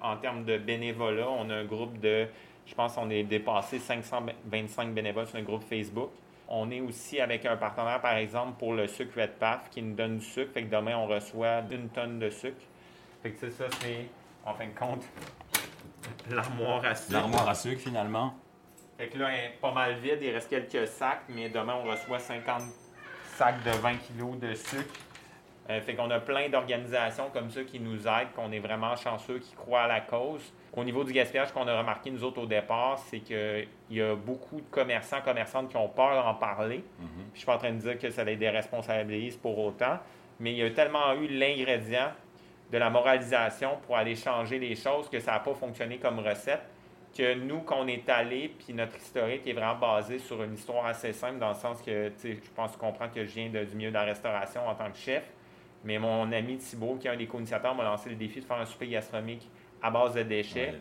en 0.00 0.16
termes 0.16 0.44
de 0.44 0.58
bénévolat. 0.58 1.28
On 1.28 1.48
a 1.50 1.54
un 1.54 1.64
groupe 1.64 1.98
de 2.00 2.26
je 2.66 2.74
pense 2.74 2.94
qu'on 2.94 3.10
est 3.10 3.24
dépassé 3.24 3.78
525 3.78 4.92
bénévoles 4.94 5.26
sur 5.26 5.38
un 5.38 5.42
groupe 5.42 5.64
Facebook. 5.64 6.10
On 6.48 6.70
est 6.70 6.80
aussi 6.80 7.20
avec 7.20 7.46
un 7.46 7.56
partenaire, 7.56 8.00
par 8.00 8.16
exemple, 8.16 8.58
pour 8.58 8.74
le 8.74 8.86
sucre 8.86 9.20
Red 9.20 9.32
Path 9.32 9.68
qui 9.70 9.82
nous 9.82 9.94
donne 9.94 10.18
du 10.18 10.24
sucre. 10.24 10.52
Fait 10.52 10.64
que 10.64 10.74
demain, 10.74 10.96
on 10.96 11.06
reçoit 11.06 11.62
une 11.70 11.88
tonne 11.88 12.18
de 12.18 12.30
sucre. 12.30 12.60
Fait 13.22 13.30
que 13.30 13.50
ça, 13.50 13.64
c'est, 13.80 14.06
en 14.44 14.54
fin 14.54 14.66
de 14.66 14.78
compte, 14.78 15.02
l'armoire 16.30 16.84
à 16.84 16.94
sucre. 16.94 17.12
L'armoire 17.12 17.48
à 17.48 17.54
sucre, 17.54 17.80
finalement. 17.80 18.34
Fait 18.98 19.08
que 19.08 19.18
là, 19.18 19.30
elle 19.30 19.44
est 19.46 19.58
pas 19.60 19.72
mal 19.72 19.94
vide. 19.96 20.18
Il 20.20 20.30
reste 20.30 20.48
quelques 20.48 20.86
sacs, 20.86 21.22
mais 21.28 21.48
demain, 21.48 21.76
on 21.82 21.88
reçoit 21.88 22.18
50 22.18 22.62
sacs 23.34 23.62
de 23.64 23.70
20 23.70 23.94
kg 23.94 24.38
de 24.38 24.54
sucre. 24.54 24.94
Euh, 25.70 25.80
fait 25.80 25.94
qu'on 25.94 26.10
a 26.10 26.18
plein 26.18 26.48
d'organisations 26.48 27.30
comme 27.32 27.50
ça 27.50 27.62
qui 27.62 27.78
nous 27.78 28.06
aident, 28.06 28.32
qu'on 28.34 28.50
est 28.50 28.58
vraiment 28.58 28.96
chanceux, 28.96 29.38
qui 29.38 29.54
croient 29.54 29.82
à 29.82 29.88
la 29.88 30.00
cause. 30.00 30.52
Au 30.74 30.82
niveau 30.82 31.04
du 31.04 31.12
gaspillage, 31.12 31.52
qu'on 31.52 31.68
a 31.68 31.78
remarqué 31.78 32.10
nous 32.10 32.24
autres 32.24 32.42
au 32.42 32.46
départ, 32.46 32.98
c'est 32.98 33.20
qu'il 33.20 33.68
y 33.90 34.00
a 34.00 34.16
beaucoup 34.16 34.56
de 34.56 34.66
commerçants, 34.70 35.20
commerçantes 35.24 35.68
qui 35.68 35.76
ont 35.76 35.88
peur 35.88 36.22
d'en 36.22 36.34
parler. 36.34 36.84
Mhm. 36.98 37.08
Je 37.28 37.32
ne 37.32 37.36
suis 37.36 37.46
pas 37.46 37.54
en 37.54 37.58
train 37.58 37.72
de 37.72 37.78
dire 37.78 37.98
que 37.98 38.10
ça 38.10 38.24
les 38.24 38.36
déresponsabilise 38.36 39.36
pour 39.36 39.56
autant, 39.58 39.98
mais 40.40 40.52
il 40.52 40.58
y 40.58 40.62
a 40.64 40.70
tellement 40.70 41.12
eu 41.14 41.28
l'ingrédient 41.28 42.12
de 42.72 42.78
la 42.78 42.90
moralisation 42.90 43.78
pour 43.86 43.96
aller 43.96 44.16
changer 44.16 44.58
les 44.58 44.74
choses 44.74 45.08
que 45.08 45.20
ça 45.20 45.32
n'a 45.32 45.40
pas 45.40 45.54
fonctionné 45.54 45.98
comme 45.98 46.18
recette. 46.18 46.62
Que 47.16 47.34
nous, 47.34 47.60
qu'on 47.60 47.86
est 47.88 48.08
allé, 48.08 48.48
puis 48.48 48.72
notre 48.72 48.96
historique 48.96 49.46
est 49.46 49.52
vraiment 49.52 49.74
basé 49.74 50.18
sur 50.18 50.42
une 50.42 50.54
histoire 50.54 50.86
assez 50.86 51.12
simple, 51.12 51.38
dans 51.38 51.50
le 51.50 51.54
sens 51.54 51.82
que, 51.82 52.10
je 52.22 52.50
pense 52.54 52.76
comprendre 52.76 53.12
que 53.12 53.24
je 53.24 53.34
viens 53.34 53.48
du 53.48 53.76
milieu 53.76 53.90
de 53.90 53.94
la 53.94 54.04
restauration 54.04 54.66
en 54.66 54.74
tant 54.74 54.90
que 54.90 54.96
chef. 54.96 55.24
Mais 55.84 55.98
mon 55.98 56.30
ami 56.32 56.56
Thibault, 56.56 56.96
qui 56.96 57.08
est 57.08 57.10
un 57.10 57.16
des 57.16 57.26
co-initiateurs, 57.26 57.74
m'a 57.74 57.84
lancé 57.84 58.08
le 58.08 58.16
défi 58.16 58.40
de 58.40 58.44
faire 58.44 58.58
un 58.58 58.64
souper 58.64 58.88
gastronomique 58.88 59.48
à 59.82 59.90
base 59.90 60.14
de 60.14 60.22
déchets. 60.22 60.74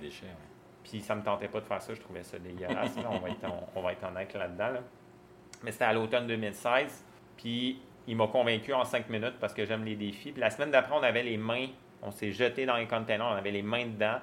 Puis 0.84 1.02
ça 1.02 1.16
me 1.16 1.22
tentait 1.22 1.48
pas 1.48 1.60
de 1.60 1.66
faire 1.66 1.82
ça, 1.82 1.94
je 1.94 2.00
trouvais 2.00 2.24
ça 2.24 2.40
dégueulasse. 2.40 2.96
on, 2.98 3.20
va 3.20 3.30
être 3.30 3.46
on, 3.76 3.82
va 3.82 3.92
être 3.92 4.04
honnête 4.08 4.34
là-dedans. 4.34 4.80
Mais 5.64 5.72
c'était 5.72 5.86
à 5.86 5.94
l'automne 5.94 6.28
2016. 6.28 7.06
Puis 7.38 7.82
il 8.08 8.16
m'a 8.16 8.28
convaincu 8.28 8.74
en 8.74 8.84
cinq 8.84 9.10
minutes 9.10 9.36
parce 9.40 9.54
que 9.54 9.66
j'aime 9.66 9.84
les 9.84 9.96
défis. 9.96 10.32
Puis 10.32 10.42
la 10.42 10.50
semaine 10.50 10.72
d'après, 10.72 10.96
on 10.96 11.04
avait 11.04 11.24
les 11.24 11.38
mains, 11.38 11.68
on 12.02 12.12
s'est 12.12 12.32
jeté 12.32 12.66
dans 12.66 12.78
les 12.78 12.88
containers, 12.88 13.26
on 13.26 13.36
avait 13.36 13.52
les 13.52 13.62
mains 13.62 13.86
dedans 13.86 14.18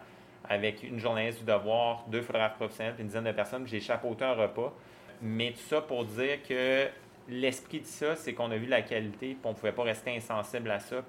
avec 0.48 0.82
une 0.82 0.98
journaliste 0.98 1.40
du 1.40 1.44
devoir, 1.44 2.04
deux 2.08 2.22
photographes 2.22 2.56
professionnels, 2.56 2.94
puis 2.94 3.02
une 3.02 3.08
dizaine 3.08 3.24
de 3.24 3.32
personnes. 3.32 3.66
J'ai 3.66 3.80
chapeauté 3.80 4.24
un 4.24 4.34
repas. 4.34 4.72
Mais 5.20 5.52
tout 5.52 5.58
ça 5.68 5.80
pour 5.80 6.04
dire 6.04 6.42
que 6.48 6.88
l'esprit 7.28 7.80
de 7.80 7.86
ça, 7.86 8.16
c'est 8.16 8.32
qu'on 8.32 8.50
a 8.50 8.56
vu 8.56 8.66
la 8.66 8.82
qualité, 8.82 9.28
puis 9.28 9.38
on 9.44 9.50
ne 9.50 9.54
pouvait 9.54 9.72
pas 9.72 9.82
rester 9.82 10.16
insensible 10.16 10.70
à 10.70 10.78
ça. 10.78 11.02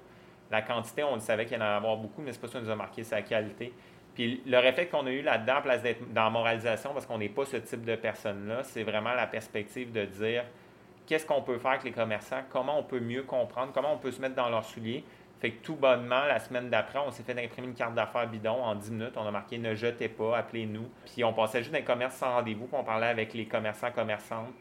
La 0.50 0.62
quantité, 0.62 1.04
on 1.04 1.14
le 1.14 1.20
savait 1.20 1.46
qu'il 1.46 1.56
y 1.56 1.60
en 1.60 1.64
allait 1.64 1.76
avoir 1.76 1.96
beaucoup, 1.96 2.22
mais 2.22 2.32
c'est 2.32 2.40
pas 2.40 2.48
ça 2.48 2.58
qui 2.58 2.64
nous 2.64 2.70
a 2.70 2.76
marqué, 2.76 3.04
c'est 3.04 3.14
la 3.14 3.22
qualité. 3.22 3.72
Puis 4.14 4.42
le 4.44 4.58
réflexe 4.58 4.90
qu'on 4.90 5.06
a 5.06 5.10
eu 5.10 5.22
là-dedans, 5.22 5.62
place 5.62 5.82
d'être 5.82 6.12
dans 6.12 6.24
la 6.24 6.30
moralisation, 6.30 6.92
parce 6.92 7.06
qu'on 7.06 7.18
n'est 7.18 7.28
pas 7.28 7.44
ce 7.44 7.56
type 7.58 7.84
de 7.84 7.94
personne-là, 7.94 8.64
c'est 8.64 8.82
vraiment 8.82 9.14
la 9.14 9.26
perspective 9.26 9.92
de 9.92 10.04
dire 10.04 10.44
qu'est-ce 11.06 11.24
qu'on 11.24 11.42
peut 11.42 11.58
faire 11.58 11.72
avec 11.72 11.84
les 11.84 11.92
commerçants, 11.92 12.42
comment 12.50 12.78
on 12.78 12.82
peut 12.82 13.00
mieux 13.00 13.22
comprendre, 13.22 13.72
comment 13.72 13.94
on 13.94 13.98
peut 13.98 14.10
se 14.10 14.20
mettre 14.20 14.34
dans 14.34 14.48
leurs 14.48 14.64
souliers. 14.64 15.04
Fait 15.40 15.52
que 15.52 15.64
tout 15.64 15.74
bonnement, 15.74 16.26
la 16.26 16.38
semaine 16.38 16.68
d'après, 16.68 16.98
on 16.98 17.10
s'est 17.10 17.22
fait 17.22 17.32
imprimer 17.32 17.68
une 17.68 17.74
carte 17.74 17.94
d'affaires 17.94 18.26
bidon 18.28 18.62
en 18.62 18.74
10 18.74 18.90
minutes. 18.90 19.14
On 19.16 19.26
a 19.26 19.30
marqué 19.30 19.56
ne 19.56 19.74
jetez 19.74 20.08
pas, 20.08 20.36
appelez-nous. 20.36 20.88
Puis 21.06 21.24
on 21.24 21.32
passait 21.32 21.60
juste 21.60 21.72
dans 21.72 21.78
les 21.78 21.84
commerces 21.84 22.16
sans 22.16 22.34
rendez-vous, 22.34 22.66
puis 22.66 22.76
on 22.78 22.84
parlait 22.84 23.06
avec 23.06 23.32
les 23.32 23.46
commerçants, 23.46 23.90
commerçantes, 23.90 24.52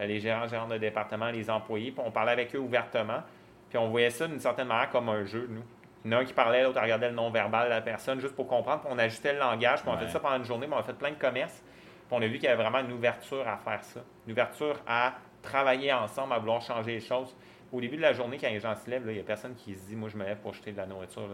euh, 0.00 0.06
les 0.06 0.20
gérants, 0.20 0.46
gérants 0.46 0.68
de 0.68 0.78
département, 0.78 1.30
les 1.30 1.50
employés, 1.50 1.90
puis 1.90 2.02
on 2.06 2.12
parlait 2.12 2.32
avec 2.32 2.54
eux 2.54 2.60
ouvertement. 2.60 3.22
Puis 3.68 3.78
on 3.78 3.88
voyait 3.88 4.10
ça 4.10 4.28
d'une 4.28 4.38
certaine 4.38 4.68
manière 4.68 4.90
comme 4.90 5.08
un 5.08 5.24
jeu, 5.24 5.48
nous. 5.50 5.64
Il 6.04 6.12
y 6.12 6.14
en 6.14 6.18
a 6.18 6.20
un 6.20 6.24
qui 6.24 6.32
parlait, 6.32 6.62
l'autre 6.62 6.80
regardait 6.80 7.08
le 7.08 7.16
non-verbal 7.16 7.64
de 7.64 7.70
la 7.70 7.80
personne, 7.80 8.20
juste 8.20 8.36
pour 8.36 8.46
comprendre. 8.46 8.82
Puis 8.82 8.90
on 8.92 8.98
ajustait 8.98 9.32
le 9.32 9.40
langage. 9.40 9.82
Puis 9.82 9.90
on 9.90 9.94
a 9.94 9.98
fait 9.98 10.08
ça 10.08 10.20
pendant 10.20 10.36
une 10.36 10.44
journée, 10.44 10.68
mais 10.68 10.76
on 10.76 10.78
a 10.78 10.84
fait 10.84 10.96
plein 10.96 11.10
de 11.10 11.16
commerces. 11.16 11.62
Puis 12.06 12.16
on 12.16 12.22
a 12.22 12.26
vu 12.26 12.34
qu'il 12.34 12.44
y 12.44 12.46
avait 12.46 12.62
vraiment 12.62 12.78
une 12.78 12.92
ouverture 12.92 13.46
à 13.46 13.56
faire 13.56 13.82
ça. 13.82 14.00
Une 14.26 14.32
ouverture 14.32 14.76
à 14.86 15.14
travailler 15.42 15.92
ensemble, 15.92 16.32
à 16.32 16.38
vouloir 16.38 16.62
changer 16.62 16.92
les 16.92 17.00
choses. 17.00 17.34
Au 17.72 17.80
début 17.80 17.96
de 17.96 18.02
la 18.02 18.12
journée, 18.12 18.38
quand 18.40 18.48
les 18.48 18.60
gens 18.60 18.74
se 18.74 18.88
lèvent, 18.88 19.04
il 19.08 19.14
n'y 19.14 19.20
a 19.20 19.24
personne 19.24 19.54
qui 19.54 19.74
se 19.74 19.86
dit 19.88 19.96
Moi, 19.96 20.08
je 20.08 20.16
me 20.16 20.24
lève 20.24 20.38
pour 20.38 20.54
jeter 20.54 20.72
de 20.72 20.78
la 20.78 20.86
nourriture. 20.86 21.28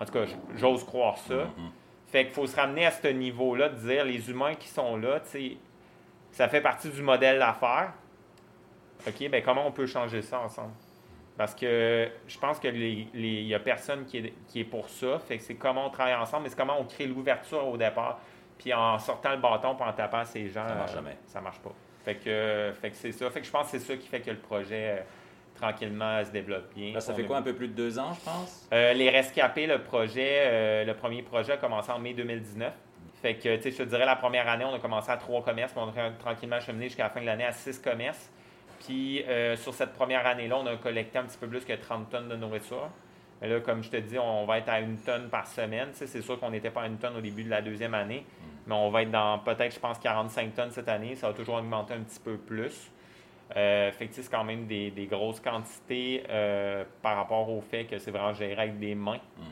En 0.00 0.04
tout 0.04 0.12
cas, 0.12 0.24
j'ose 0.56 0.84
croire 0.84 1.16
ça. 1.18 1.34
Mm-hmm. 1.34 1.70
Fait 2.08 2.24
qu'il 2.24 2.34
faut 2.34 2.46
se 2.46 2.56
ramener 2.56 2.86
à 2.86 2.90
ce 2.90 3.08
niveau-là, 3.08 3.68
de 3.68 3.76
dire 3.76 4.04
les 4.04 4.30
humains 4.30 4.54
qui 4.54 4.68
sont 4.68 4.96
là, 4.96 5.20
ça 6.30 6.48
fait 6.48 6.60
partie 6.60 6.88
du 6.88 7.02
modèle 7.02 7.38
d'affaires. 7.38 7.92
OK, 9.06 9.28
bien 9.28 9.40
comment 9.40 9.66
on 9.66 9.72
peut 9.72 9.86
changer 9.86 10.22
ça 10.22 10.40
ensemble? 10.40 10.72
Parce 11.36 11.54
que 11.54 12.08
je 12.26 12.38
pense 12.38 12.58
qu'il 12.58 13.08
n'y 13.14 13.54
a 13.54 13.60
personne 13.60 14.06
qui 14.06 14.18
est, 14.18 14.32
qui 14.48 14.60
est, 14.60 14.64
pour 14.64 14.88
ça. 14.88 15.18
Fait 15.18 15.36
que 15.36 15.42
c'est 15.42 15.56
comment 15.56 15.86
on 15.86 15.90
travaille 15.90 16.14
ensemble, 16.14 16.44
mais 16.44 16.48
c'est 16.48 16.56
comment 16.56 16.80
on 16.80 16.84
crée 16.84 17.06
l'ouverture 17.06 17.66
au 17.68 17.76
départ. 17.76 18.20
Puis 18.58 18.72
en 18.72 18.98
sortant 18.98 19.32
le 19.32 19.36
bâton 19.36 19.76
et 19.78 19.82
en 19.82 19.92
tapant 19.92 20.24
ces 20.24 20.48
gens. 20.48 20.66
Ça 20.66 20.74
marche 20.74 20.94
jamais. 20.94 21.16
ça 21.26 21.40
marche 21.42 21.58
pas. 21.58 21.72
Fait 22.04 22.14
que, 22.14 22.72
fait 22.80 22.90
que 22.90 22.96
c'est 22.96 23.12
ça. 23.12 23.28
Fait 23.30 23.40
que 23.40 23.46
je 23.46 23.50
pense 23.50 23.70
que 23.70 23.78
c'est 23.78 23.84
ça 23.84 23.96
qui 23.96 24.06
fait 24.08 24.20
que 24.20 24.30
le 24.30 24.38
projet, 24.38 24.98
euh, 24.98 25.02
tranquillement, 25.56 26.24
se 26.24 26.30
développe 26.30 26.72
bien. 26.74 26.94
Là, 26.94 27.00
ça 27.00 27.14
fait 27.14 27.24
quoi, 27.24 27.38
un 27.38 27.42
peu 27.42 27.54
plus 27.54 27.68
de 27.68 27.74
deux 27.74 27.98
ans, 27.98 28.12
je 28.12 28.24
pense? 28.24 28.68
Euh, 28.72 28.92
les 28.92 29.10
rescapés, 29.10 29.66
le 29.66 29.82
projet, 29.82 30.42
euh, 30.44 30.84
le 30.84 30.94
premier 30.94 31.22
projet 31.22 31.52
a 31.52 31.56
commencé 31.56 31.90
en 31.90 31.98
mai 31.98 32.14
2019. 32.14 32.72
Fait 33.22 33.34
que, 33.34 33.56
tu 33.56 33.62
sais, 33.62 33.70
je 33.70 33.78
te 33.78 33.82
dirais, 33.82 34.06
la 34.06 34.16
première 34.16 34.48
année, 34.48 34.64
on 34.64 34.74
a 34.74 34.78
commencé 34.78 35.10
à 35.10 35.16
trois 35.16 35.42
commerces, 35.42 35.72
mais 35.74 35.82
on 35.82 35.88
a 35.88 36.10
tranquillement 36.10 36.60
cheminé 36.60 36.84
jusqu'à 36.86 37.04
la 37.04 37.10
fin 37.10 37.20
de 37.20 37.26
l'année 37.26 37.44
à 37.44 37.52
six 37.52 37.78
commerces. 37.78 38.30
Puis 38.86 39.22
euh, 39.24 39.56
sur 39.56 39.74
cette 39.74 39.92
première 39.94 40.26
année-là, 40.26 40.58
on 40.58 40.66
a 40.66 40.76
collecté 40.76 41.18
un 41.18 41.24
petit 41.24 41.38
peu 41.38 41.46
plus 41.46 41.64
que 41.64 41.72
30 41.72 42.10
tonnes 42.10 42.28
de 42.28 42.36
nourriture. 42.36 42.90
Mais 43.40 43.48
là, 43.48 43.60
comme 43.60 43.82
je 43.82 43.90
te 43.90 43.96
dis, 43.96 44.18
on 44.18 44.46
va 44.46 44.58
être 44.58 44.68
à 44.68 44.80
une 44.80 44.96
tonne 44.98 45.28
par 45.28 45.46
semaine. 45.46 45.88
c'est 45.92 46.22
sûr 46.22 46.38
qu'on 46.38 46.50
n'était 46.50 46.70
pas 46.70 46.82
à 46.82 46.86
une 46.86 46.98
tonne 46.98 47.16
au 47.16 47.20
début 47.20 47.44
de 47.44 47.50
la 47.50 47.60
deuxième 47.60 47.94
année, 47.94 48.24
mm. 48.24 48.44
mais 48.66 48.74
on 48.74 48.90
va 48.90 49.02
être 49.02 49.10
dans 49.10 49.38
peut-être, 49.40 49.74
je 49.74 49.80
pense, 49.80 49.98
45 49.98 50.54
tonnes 50.54 50.70
cette 50.70 50.88
année. 50.88 51.14
Ça 51.16 51.28
va 51.28 51.34
toujours 51.34 51.56
augmenter 51.56 51.94
un 51.94 52.00
petit 52.00 52.20
peu 52.20 52.36
plus. 52.36 52.90
Euh, 53.54 53.92
fait 53.92 54.08
que 54.08 54.14
c'est 54.14 54.30
quand 54.30 54.44
même 54.44 54.66
des, 54.66 55.08
grosses 55.08 55.40
quantités 55.40 56.24
euh, 56.28 56.84
par 57.00 57.16
rapport 57.16 57.48
au 57.48 57.60
fait 57.60 57.84
que 57.84 57.98
c'est 57.98 58.10
vraiment 58.10 58.32
géré 58.32 58.60
avec 58.60 58.78
des 58.78 58.94
mains. 58.94 59.20
Mm. 59.36 59.42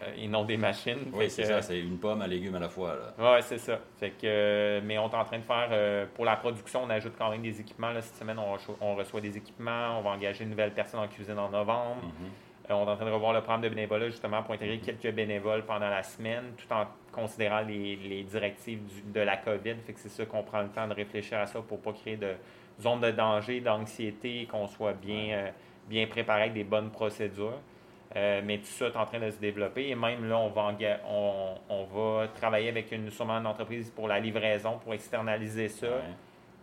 Euh, 0.00 0.12
et 0.16 0.28
non 0.28 0.44
des 0.44 0.56
machines. 0.56 1.10
Oui, 1.12 1.28
c'est 1.28 1.44
ça, 1.44 1.60
c'est 1.60 1.80
une 1.80 1.98
pomme, 1.98 2.22
un 2.22 2.26
légume 2.26 2.54
à 2.54 2.60
la 2.60 2.68
fois. 2.68 2.94
Oui, 3.18 3.42
c'est 3.42 3.58
ça. 3.58 3.80
Fait 3.98 4.10
que, 4.10 4.24
euh, 4.24 4.80
mais 4.82 4.96
on 4.96 5.10
est 5.10 5.14
en 5.14 5.24
train 5.24 5.38
de 5.38 5.42
faire, 5.42 6.08
pour 6.14 6.24
la 6.24 6.36
production, 6.36 6.84
on 6.84 6.90
ajoute 6.90 7.14
quand 7.18 7.30
même 7.30 7.42
des 7.42 7.60
équipements. 7.60 7.90
Là, 7.90 8.00
cette 8.00 8.16
semaine, 8.16 8.38
on, 8.38 8.94
reçoit 8.94 9.20
des 9.20 9.36
équipements, 9.36 9.98
on 9.98 10.02
va 10.02 10.10
engager 10.10 10.44
une 10.44 10.50
nouvelle 10.50 10.72
personne 10.72 11.00
en 11.00 11.08
cuisine 11.08 11.38
en 11.38 11.50
novembre. 11.50 11.96
Mm-hmm. 12.04 12.74
on 12.74 12.86
est 12.86 12.90
en 12.90 12.96
train 12.96 13.06
de 13.06 13.10
revoir 13.10 13.32
le 13.32 13.40
programme 13.40 13.62
de 13.62 13.68
bénévolat 13.68 14.08
justement 14.08 14.42
pour 14.44 14.54
intégrer 14.54 14.76
mm-hmm. 14.76 14.98
quelques 15.00 15.14
bénévoles 15.14 15.64
pendant 15.66 15.90
la 15.90 16.04
semaine, 16.04 16.52
tout 16.56 16.72
en 16.72 16.86
considérant 17.12 17.62
les, 17.62 18.22
directives 18.22 18.80
de 19.12 19.20
la 19.20 19.36
COVID. 19.36 19.74
Fait 19.84 19.92
que 19.92 19.98
c'est 19.98 20.08
ça 20.08 20.24
qu'on 20.24 20.44
prend 20.44 20.62
le 20.62 20.68
temps 20.68 20.86
de 20.86 20.94
réfléchir 20.94 21.38
à 21.38 21.46
ça 21.46 21.60
pour 21.60 21.80
pas 21.80 21.92
créer 21.92 22.16
de 22.16 22.34
zones 22.80 23.00
de 23.00 23.10
danger, 23.10 23.60
d'anxiété, 23.60 24.46
qu'on 24.50 24.66
soit 24.66 24.92
bien, 24.92 25.52
bien 25.88 26.06
préparé 26.06 26.42
avec 26.42 26.54
des 26.54 26.64
bonnes 26.64 26.90
procédures. 26.90 27.60
Euh, 28.16 28.40
mais 28.42 28.58
tout 28.58 28.66
ça 28.66 28.86
est 28.86 28.96
en 28.96 29.04
train 29.04 29.20
de 29.20 29.30
se 29.30 29.38
développer. 29.38 29.88
Et 29.88 29.94
même 29.94 30.28
là, 30.28 30.38
on 30.38 30.48
va, 30.48 30.74
on, 31.68 31.84
va 31.84 32.28
travailler 32.28 32.70
avec 32.70 32.90
une, 32.92 33.10
sûrement 33.10 33.34
une 33.34 33.46
entreprise 33.46 33.90
pour 33.90 34.08
la 34.08 34.18
livraison, 34.18 34.78
pour 34.78 34.94
externaliser 34.94 35.68
ça. 35.68 35.88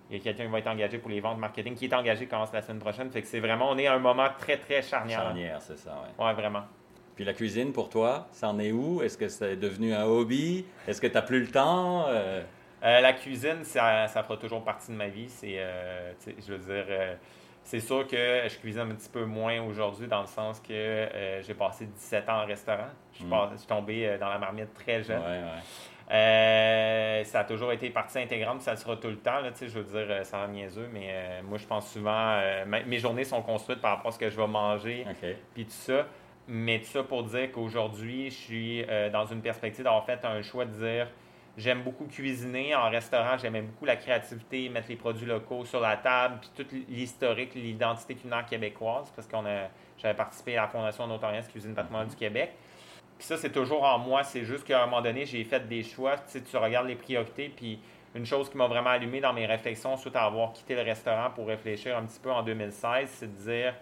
Il 0.10 0.17
y 0.17 0.19
a 0.19 0.24
quelqu'un 0.24 0.45
qui 0.45 0.51
va 0.51 0.60
être 0.60 0.67
engagé 0.67 0.98
pour 0.98 1.10
les 1.10 1.19
ventes 1.19 1.39
marketing, 1.39 1.75
qui 1.75 1.86
est 1.86 1.93
engagé 1.93 2.27
commence 2.27 2.53
la 2.53 2.62
semaine 2.62 2.79
prochaine. 2.79 3.10
Fait 3.10 3.22
que 3.22 3.27
c'est 3.27 3.39
vraiment, 3.39 3.69
on 3.72 3.77
est 3.77 3.88
à 3.88 3.93
un 3.93 4.00
moment 4.00 4.27
très, 4.38 4.57
très 4.57 4.81
charnière. 4.81 5.22
Charnière, 5.22 5.62
c'est 5.62 5.77
ça, 5.77 6.03
oui. 6.03 6.25
Oui, 6.25 6.34
vraiment. 6.34 6.63
Puis 7.15 7.25
la 7.25 7.34
cuisine, 7.34 7.72
pour 7.72 7.89
toi, 7.89 8.27
ça 8.31 8.50
en 8.50 8.60
est 8.60 8.72
où? 8.72 9.01
Est-ce 9.01 9.17
que 9.17 9.29
c'est 9.29 9.55
devenu 9.55 9.93
un 9.93 10.03
hobby? 10.03 10.65
Est-ce 10.88 11.00
que 11.00 11.07
tu 11.07 11.13
n'as 11.13 11.22
plus 11.22 11.39
le 11.39 11.48
temps? 11.48 12.05
Euh? 12.10 12.43
Euh, 12.84 13.01
la 13.01 13.13
cuisine, 13.13 13.63
ça, 13.63 14.08
ça, 14.08 14.24
fera 14.24 14.38
toujours 14.38 14.63
partie 14.63 14.91
de 14.91 14.98
ma 14.98 15.08
vie. 15.08 15.29
C'est, 15.29 15.60
je 16.25 16.53
veux 16.53 16.60
dire 16.60 17.17
c'est 17.65 17.79
sûr 17.79 18.08
que 18.08 18.44
je 18.48 18.58
cuisine 18.60 18.82
un 18.82 18.96
petit 18.96 19.10
peu 19.10 19.25
moins 19.25 19.60
aujourd'hui 19.62 20.08
dans 20.08 20.22
le 20.22 20.27
sens 20.27 20.60
que 20.60 20.72
euh, 20.72 21.41
j'ai 21.41 21.55
passé 21.55 21.88
17 21.88 22.29
ans 22.29 22.44
en 22.44 22.46
restaurant. 22.46 22.89
Je, 23.20 23.25
mm. 23.25 23.58
suis 23.58 23.67
tombé 23.67 24.08
euh, 24.08 24.17
dans 24.20 24.29
la 24.29 24.38
marmite 24.38 24.72
très 24.75 25.03
jeune. 25.03 25.22
Euh, 26.12 27.24
ça 27.24 27.39
a 27.39 27.44
toujours 27.44 27.72
été 27.72 27.89
partie 27.89 28.20
intégrante, 28.20 28.62
ça 28.62 28.75
sera 28.75 28.96
tout 28.98 29.08
le 29.08 29.17
temps. 29.17 29.39
Là, 29.39 29.50
je 29.60 29.79
veux 29.79 29.84
dire, 29.84 30.24
sans 30.24 30.48
niaiseux, 30.48 30.88
mais 30.94 31.41
moi, 31.41 31.58
je 31.58 31.65
pense 31.65 31.91
souvent. 31.91 32.39
mes 32.67 33.00
journées 33.00 33.24
sont 33.24 33.41
construites 33.41 33.82
par 33.82 33.98
rapport 33.98 34.10
à 34.10 34.12
ce 34.12 34.20
que 34.20 34.29
je 34.29 34.38
vais 34.38 34.48
manger, 34.48 35.03
puis 35.55 35.65
tout 35.65 35.72
ça. 35.72 36.05
Mais 36.48 36.77
tout 36.77 36.86
ça 36.86 37.01
pour 37.01 37.24
dire 37.24 37.51
qu'aujourd'hui, 37.51 38.29
je 38.29 38.36
suis 38.36 38.86
dans 39.12 39.25
une 39.25 39.41
perspective 39.41 39.84
d'avoir 39.84 40.05
fait 40.05 40.24
un 40.24 40.44
choix 40.44 40.65
de 40.65 40.74
dire 40.74 41.08
J'aime 41.57 41.83
beaucoup 41.83 42.05
cuisiner. 42.05 42.75
En 42.75 42.89
restaurant, 42.89 43.38
j'aimais 43.38 43.62
beaucoup 43.62 43.85
la 43.85 43.95
créativité, 43.95 44.67
mettre 44.69 44.89
les 44.89 44.97
produits 44.97 45.25
locaux 45.25 45.63
sur 45.63 45.79
la 45.79 45.95
table, 45.95 46.39
puis 46.41 46.50
tout 46.55 46.75
l'historique, 46.89 47.55
l'identité 47.55 48.15
culinaire 48.15 48.45
québécoise, 48.45 49.12
parce 49.15 49.27
qu'on 49.27 49.45
a, 49.45 49.69
j'avais 49.97 50.15
participé 50.15 50.57
à 50.57 50.63
la 50.63 50.67
Fondation 50.67 51.05
Ontarienne 51.05 51.45
Cuisine 51.47 51.74
Patrimoine 51.74 52.07
du 52.07 52.15
Québec. 52.15 52.51
Puis 53.17 53.27
ça, 53.27 53.38
c'est 53.38 53.51
toujours 53.51 53.83
en 53.83 53.97
moi. 53.97 54.24
C'est 54.24 54.43
juste 54.43 54.65
qu'à 54.65 54.83
un 54.83 54.85
moment 54.85 55.01
donné, 55.01 55.25
j'ai 55.25 55.43
fait 55.45 55.65
des 55.65 55.83
choix. 55.83 56.17
Tu, 56.17 56.24
sais, 56.27 56.41
tu 56.41 56.57
regardes 56.57 56.88
les 56.88 56.95
priorités, 56.95 57.47
puis 57.47 57.79
une 58.15 58.25
chose 58.25 58.50
qui 58.50 58.57
m'a 58.57 58.67
vraiment 58.67 58.89
allumé 58.89 59.21
dans 59.21 59.33
mes 59.33 59.45
réflexions 59.45 59.97
suite 59.97 60.15
à 60.15 60.24
avoir 60.24 60.53
quitté 60.53 60.75
le 60.75 60.81
restaurant 60.81 61.29
pour 61.31 61.47
réfléchir 61.47 61.97
un 61.97 62.03
petit 62.03 62.19
peu 62.19 62.31
en 62.31 62.43
2016, 62.43 63.09
c'est 63.09 63.27
de 63.27 63.51
dire 63.51 63.74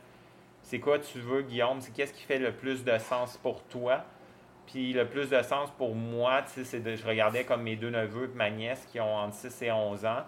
c'est 0.64 0.80
quoi 0.80 0.98
tu 0.98 1.20
veux, 1.20 1.42
Guillaume? 1.42 1.82
C'est 1.82 1.92
qu'est-ce 1.92 2.14
qui 2.14 2.24
fait 2.24 2.40
le 2.40 2.52
plus 2.52 2.84
de 2.84 2.98
sens 2.98 3.38
pour 3.38 3.64
toi? 3.64 4.04
Puis 4.68 4.94
le 4.94 5.08
plus 5.08 5.30
de 5.30 5.42
sens 5.42 5.70
pour 5.78 5.96
moi, 5.96 6.42
c'est 6.48 6.80
de, 6.80 6.96
je 6.96 7.06
regardais 7.06 7.44
comme 7.44 7.64
mes 7.64 7.76
deux 7.76 7.90
neveux 7.90 8.32
et 8.34 8.38
ma 8.38 8.50
nièce 8.50 8.88
qui 8.92 9.00
ont 9.00 9.16
entre 9.16 9.36
6 9.36 9.62
et 9.64 9.72
11 9.72 10.06
ans. 10.06 10.24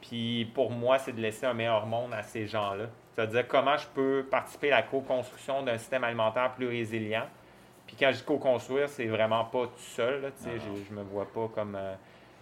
Puis 0.00 0.50
pour 0.54 0.70
moi, 0.70 0.98
c'est 0.98 1.12
de 1.12 1.20
laisser 1.20 1.46
un 1.46 1.54
meilleur 1.54 1.86
monde 1.86 2.12
à 2.12 2.22
ces 2.22 2.46
gens-là. 2.46 2.84
C'est-à-dire 3.14 3.48
comment 3.48 3.76
je 3.76 3.86
peux 3.88 4.26
participer 4.30 4.70
à 4.70 4.76
la 4.76 4.82
co-construction 4.82 5.62
d'un 5.62 5.78
système 5.78 6.04
alimentaire 6.04 6.52
plus 6.54 6.68
résilient. 6.68 7.26
Puis 7.86 7.96
quand 7.98 8.12
je 8.12 8.18
dis 8.18 8.24
co-construire, 8.24 8.88
c'est 8.88 9.06
vraiment 9.06 9.44
pas 9.46 9.66
tout 9.66 9.72
seul. 9.78 10.30
je, 10.44 10.94
ne 10.94 10.98
me 10.98 11.02
vois 11.02 11.26
pas 11.32 11.48
comme 11.52 11.74
euh, 11.74 11.94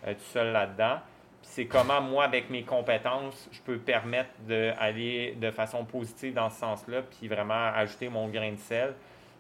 euh, 0.07 0.13
tout 0.13 0.33
seul 0.33 0.53
là-dedans. 0.53 0.99
Puis 1.41 1.51
c'est 1.53 1.67
comment 1.67 2.01
moi, 2.01 2.25
avec 2.25 2.51
mes 2.51 2.65
compétences, 2.65 3.49
je 3.53 3.61
peux 3.63 3.79
permettre 3.79 4.31
d'aller 4.41 5.37
de 5.41 5.51
façon 5.51 5.85
positive 5.85 6.35
dans 6.35 6.51
ce 6.51 6.59
sens-là, 6.59 7.03
puis 7.03 7.29
vraiment 7.29 7.73
ajouter 7.75 8.09
mon 8.09 8.29
grain 8.29 8.53
de 8.53 8.59
sel. 8.59 8.95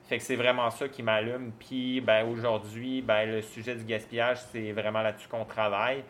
Fait 0.06 0.18
que 0.18 0.22
c'est 0.22 0.36
vraiment 0.36 0.70
ça 0.70 0.88
qui 0.88 1.02
m'allume. 1.02 1.50
Puis 1.58 2.00
ben, 2.00 2.26
aujourd'hui, 2.28 3.02
ben, 3.02 3.28
le 3.28 3.42
sujet 3.42 3.74
du 3.74 3.84
gaspillage, 3.84 4.38
c'est 4.52 4.72
vraiment 4.72 5.02
là-dessus 5.02 5.28
qu'on 5.28 5.44
travaille. 5.44 6.04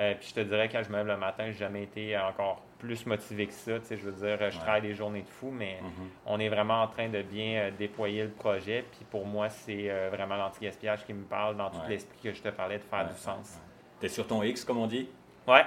Euh, 0.00 0.14
puis 0.14 0.28
je 0.28 0.34
te 0.34 0.40
dirais, 0.40 0.68
quand 0.70 0.82
je 0.82 0.90
me 0.90 0.98
lève 0.98 1.06
le 1.06 1.16
matin, 1.16 1.44
je 1.46 1.52
n'ai 1.52 1.54
jamais 1.54 1.82
été 1.82 2.16
encore 2.18 2.62
plus 2.78 3.06
motivé 3.06 3.46
que 3.46 3.52
ça. 3.52 3.72
je 3.90 3.96
veux 3.96 4.12
dire, 4.12 4.50
je 4.50 4.58
travaille 4.58 4.82
des 4.82 4.94
journées 4.94 5.22
de 5.22 5.28
fou, 5.28 5.50
mais 5.50 5.78
mm-hmm. 5.82 6.26
on 6.26 6.38
est 6.38 6.48
vraiment 6.48 6.82
en 6.82 6.86
train 6.86 7.08
de 7.08 7.22
bien 7.22 7.62
euh, 7.62 7.70
déployer 7.76 8.22
le 8.22 8.28
projet. 8.28 8.84
Puis 8.92 9.04
pour 9.10 9.26
moi, 9.26 9.48
c'est 9.48 9.90
euh, 9.90 10.10
vraiment 10.12 10.36
l'anti-gaspillage 10.36 11.04
qui 11.04 11.14
me 11.14 11.24
parle 11.24 11.56
dans 11.56 11.70
tout 11.70 11.80
l'esprit 11.88 12.18
que 12.22 12.32
je 12.32 12.42
te 12.42 12.50
parlais 12.50 12.78
de 12.78 12.84
faire 12.84 13.08
du 13.08 13.18
sens. 13.18 13.58
Tu 13.98 14.06
es 14.06 14.08
sur 14.08 14.26
ton 14.26 14.42
X, 14.42 14.64
comme 14.64 14.78
on 14.78 14.86
dit? 14.86 15.08
Ouais. 15.48 15.64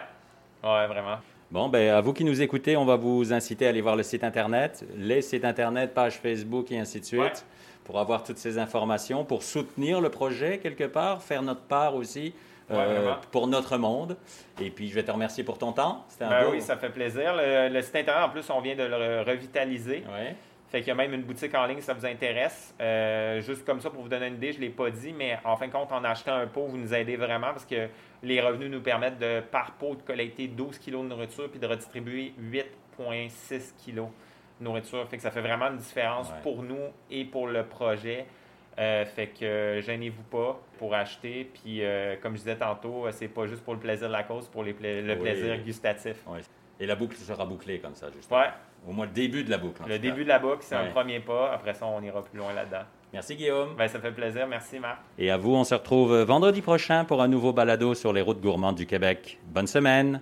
Ouais, 0.64 0.88
vraiment. 0.88 1.18
Bon, 1.50 1.68
ben, 1.68 1.96
à 1.96 2.00
vous 2.00 2.14
qui 2.14 2.24
nous 2.24 2.42
écoutez, 2.42 2.78
on 2.78 2.86
va 2.86 2.96
vous 2.96 3.34
inciter 3.34 3.66
à 3.66 3.70
aller 3.70 3.82
voir 3.82 3.98
le 3.98 4.04
site 4.04 4.24
Internet, 4.24 4.86
les 4.96 5.22
sites 5.22 5.44
Internet, 5.44 5.94
page 5.94 6.20
Facebook 6.20 6.72
et 6.72 6.80
ainsi 6.80 7.02
de 7.02 7.06
suite 7.06 7.44
pour 7.84 8.00
avoir 8.00 8.24
toutes 8.24 8.38
ces 8.38 8.58
informations, 8.58 9.26
pour 9.26 9.44
soutenir 9.44 10.02
le 10.02 10.10
projet 10.10 10.60
quelque 10.60 10.86
part, 10.86 11.22
faire 11.22 11.42
notre 11.42 11.62
part 11.62 11.96
aussi. 11.96 12.34
Euh, 12.70 13.16
pour 13.32 13.48
notre 13.48 13.78
monde. 13.78 14.16
Et 14.62 14.70
puis, 14.70 14.88
je 14.88 14.96
vais 14.96 15.04
te 15.04 15.12
remercier 15.12 15.44
pour 15.44 15.58
ton 15.58 15.74
temps. 15.74 16.06
C'était 16.08 16.24
un 16.24 16.30
ben 16.30 16.52
Oui, 16.52 16.62
ça 16.62 16.78
fait 16.78 16.90
plaisir. 16.90 17.34
Le, 17.36 17.82
site 17.82 17.98
Internet, 17.98 18.24
en 18.24 18.30
plus, 18.30 18.50
on 18.50 18.62
vient 18.62 18.78
de 18.78 18.84
le 18.84 19.24
revitaliser. 19.28 20.06
Ouais. 20.08 20.38
Fait 20.72 20.80
qu'il 20.80 20.88
y 20.88 20.92
a 20.92 20.96
même 20.96 21.14
une 21.14 21.24
boutique 21.24 21.54
en 21.54 21.66
ligne 21.66 21.82
si 21.82 21.86
ça 21.86 21.94
vous 21.94 22.06
intéresse. 22.06 22.74
Euh, 22.80 23.42
juste 23.42 23.66
comme 23.66 23.82
ça, 23.82 23.90
pour 23.90 24.04
vous 24.04 24.08
donner 24.08 24.28
une 24.28 24.36
idée, 24.36 24.54
je 24.54 24.58
ne 24.58 24.62
l'ai 24.62 24.70
pas 24.70 24.90
dit, 24.90 25.12
mais 25.12 25.38
en 25.44 25.58
fin 25.58 25.68
de 25.68 25.72
compte, 25.74 25.92
en 25.92 26.02
achetant 26.06 26.34
un 26.34 26.48
pot, 26.48 26.66
vous 26.66 26.78
nous 26.78 26.94
aidez 26.94 27.18
vraiment 27.18 27.52
parce 27.52 27.66
que 27.66 27.90
les 28.24 28.40
revenus 28.40 28.72
nous 28.72 28.80
permettent 28.80 29.20
de, 29.20 29.42
par 29.42 29.72
pot, 29.74 29.96
de 29.96 30.02
collecter 30.02 30.48
12 30.48 30.80
kg 30.80 30.92
de 30.92 30.98
nourriture 31.10 31.50
puis 31.52 31.60
de 31.60 31.68
redistribuer 31.68 32.34
8,6 32.40 33.74
kg 33.86 34.04
nourriture. 34.62 35.08
Fait 35.08 35.18
que 35.18 35.24
ça 35.24 35.32
fait 35.32 35.42
vraiment 35.42 35.68
une 35.68 35.78
différence 35.78 36.32
pour 36.44 36.64
nous 36.64 36.90
et 37.10 37.26
pour 37.26 37.48
le 37.48 37.64
projet. 37.64 38.26
Euh, 38.80 39.06
fait 39.06 39.28
que 39.28 39.44
euh, 39.46 39.82
gênez-vous 39.82 40.24
pas 40.24 40.60
pour 40.78 40.94
acheter. 40.94 41.50
Puis, 41.54 41.84
euh, 41.84 42.16
comme 42.22 42.34
je 42.34 42.40
disais 42.40 42.56
tantôt, 42.56 43.06
c'est 43.12 43.28
pas 43.28 43.46
juste 43.46 43.64
pour 43.64 43.74
le 43.74 43.80
plaisir 43.80 44.08
de 44.08 44.14
la 44.14 44.24
cause, 44.24 44.48
pour 44.48 44.64
le 44.64 44.74
plaisir 44.74 45.58
gustatif. 45.64 46.18
Et 46.80 46.86
la 46.86 46.96
boucle 46.96 47.16
sera 47.16 47.46
bouclée 47.46 47.80
comme 47.80 47.96
ça, 47.96 48.08
justement. 48.16 48.40
Ouais. 48.40 48.48
Au 48.88 48.92
moins 48.92 49.06
le 49.06 49.12
début 49.12 49.44
de 49.44 49.52
la 49.52 49.60
boucle. 49.60 49.84
Le 49.88 50.00
début 50.00 50.24
de 50.24 50.30
la 50.30 50.40
boucle, 50.40 50.62
c'est 50.62 50.76
un 50.76 50.88
premier 50.88 51.20
pas. 51.20 51.52
Après 51.54 51.74
ça, 51.76 51.86
on 51.86 52.02
ira 52.02 52.24
plus 52.24 52.40
loin 52.40 52.54
là-dedans. 52.54 52.84
Merci 53.14 53.36
Guillaume. 53.36 53.76
Ben, 53.78 53.88
ça 53.88 54.00
fait 54.00 54.12
plaisir. 54.12 54.48
Merci 54.48 54.80
Marc. 54.80 55.00
Et 55.20 55.30
à 55.30 55.38
vous, 55.38 55.54
on 55.54 55.64
se 55.64 55.76
retrouve 55.76 56.16
vendredi 56.22 56.62
prochain 56.62 57.04
pour 57.04 57.22
un 57.22 57.28
nouveau 57.28 57.54
balado 57.54 57.94
sur 57.94 58.14
les 58.14 58.22
routes 58.22 58.42
gourmandes 58.42 58.78
du 58.78 58.88
Québec. 58.88 59.38
Bonne 59.46 59.68
semaine. 59.68 60.22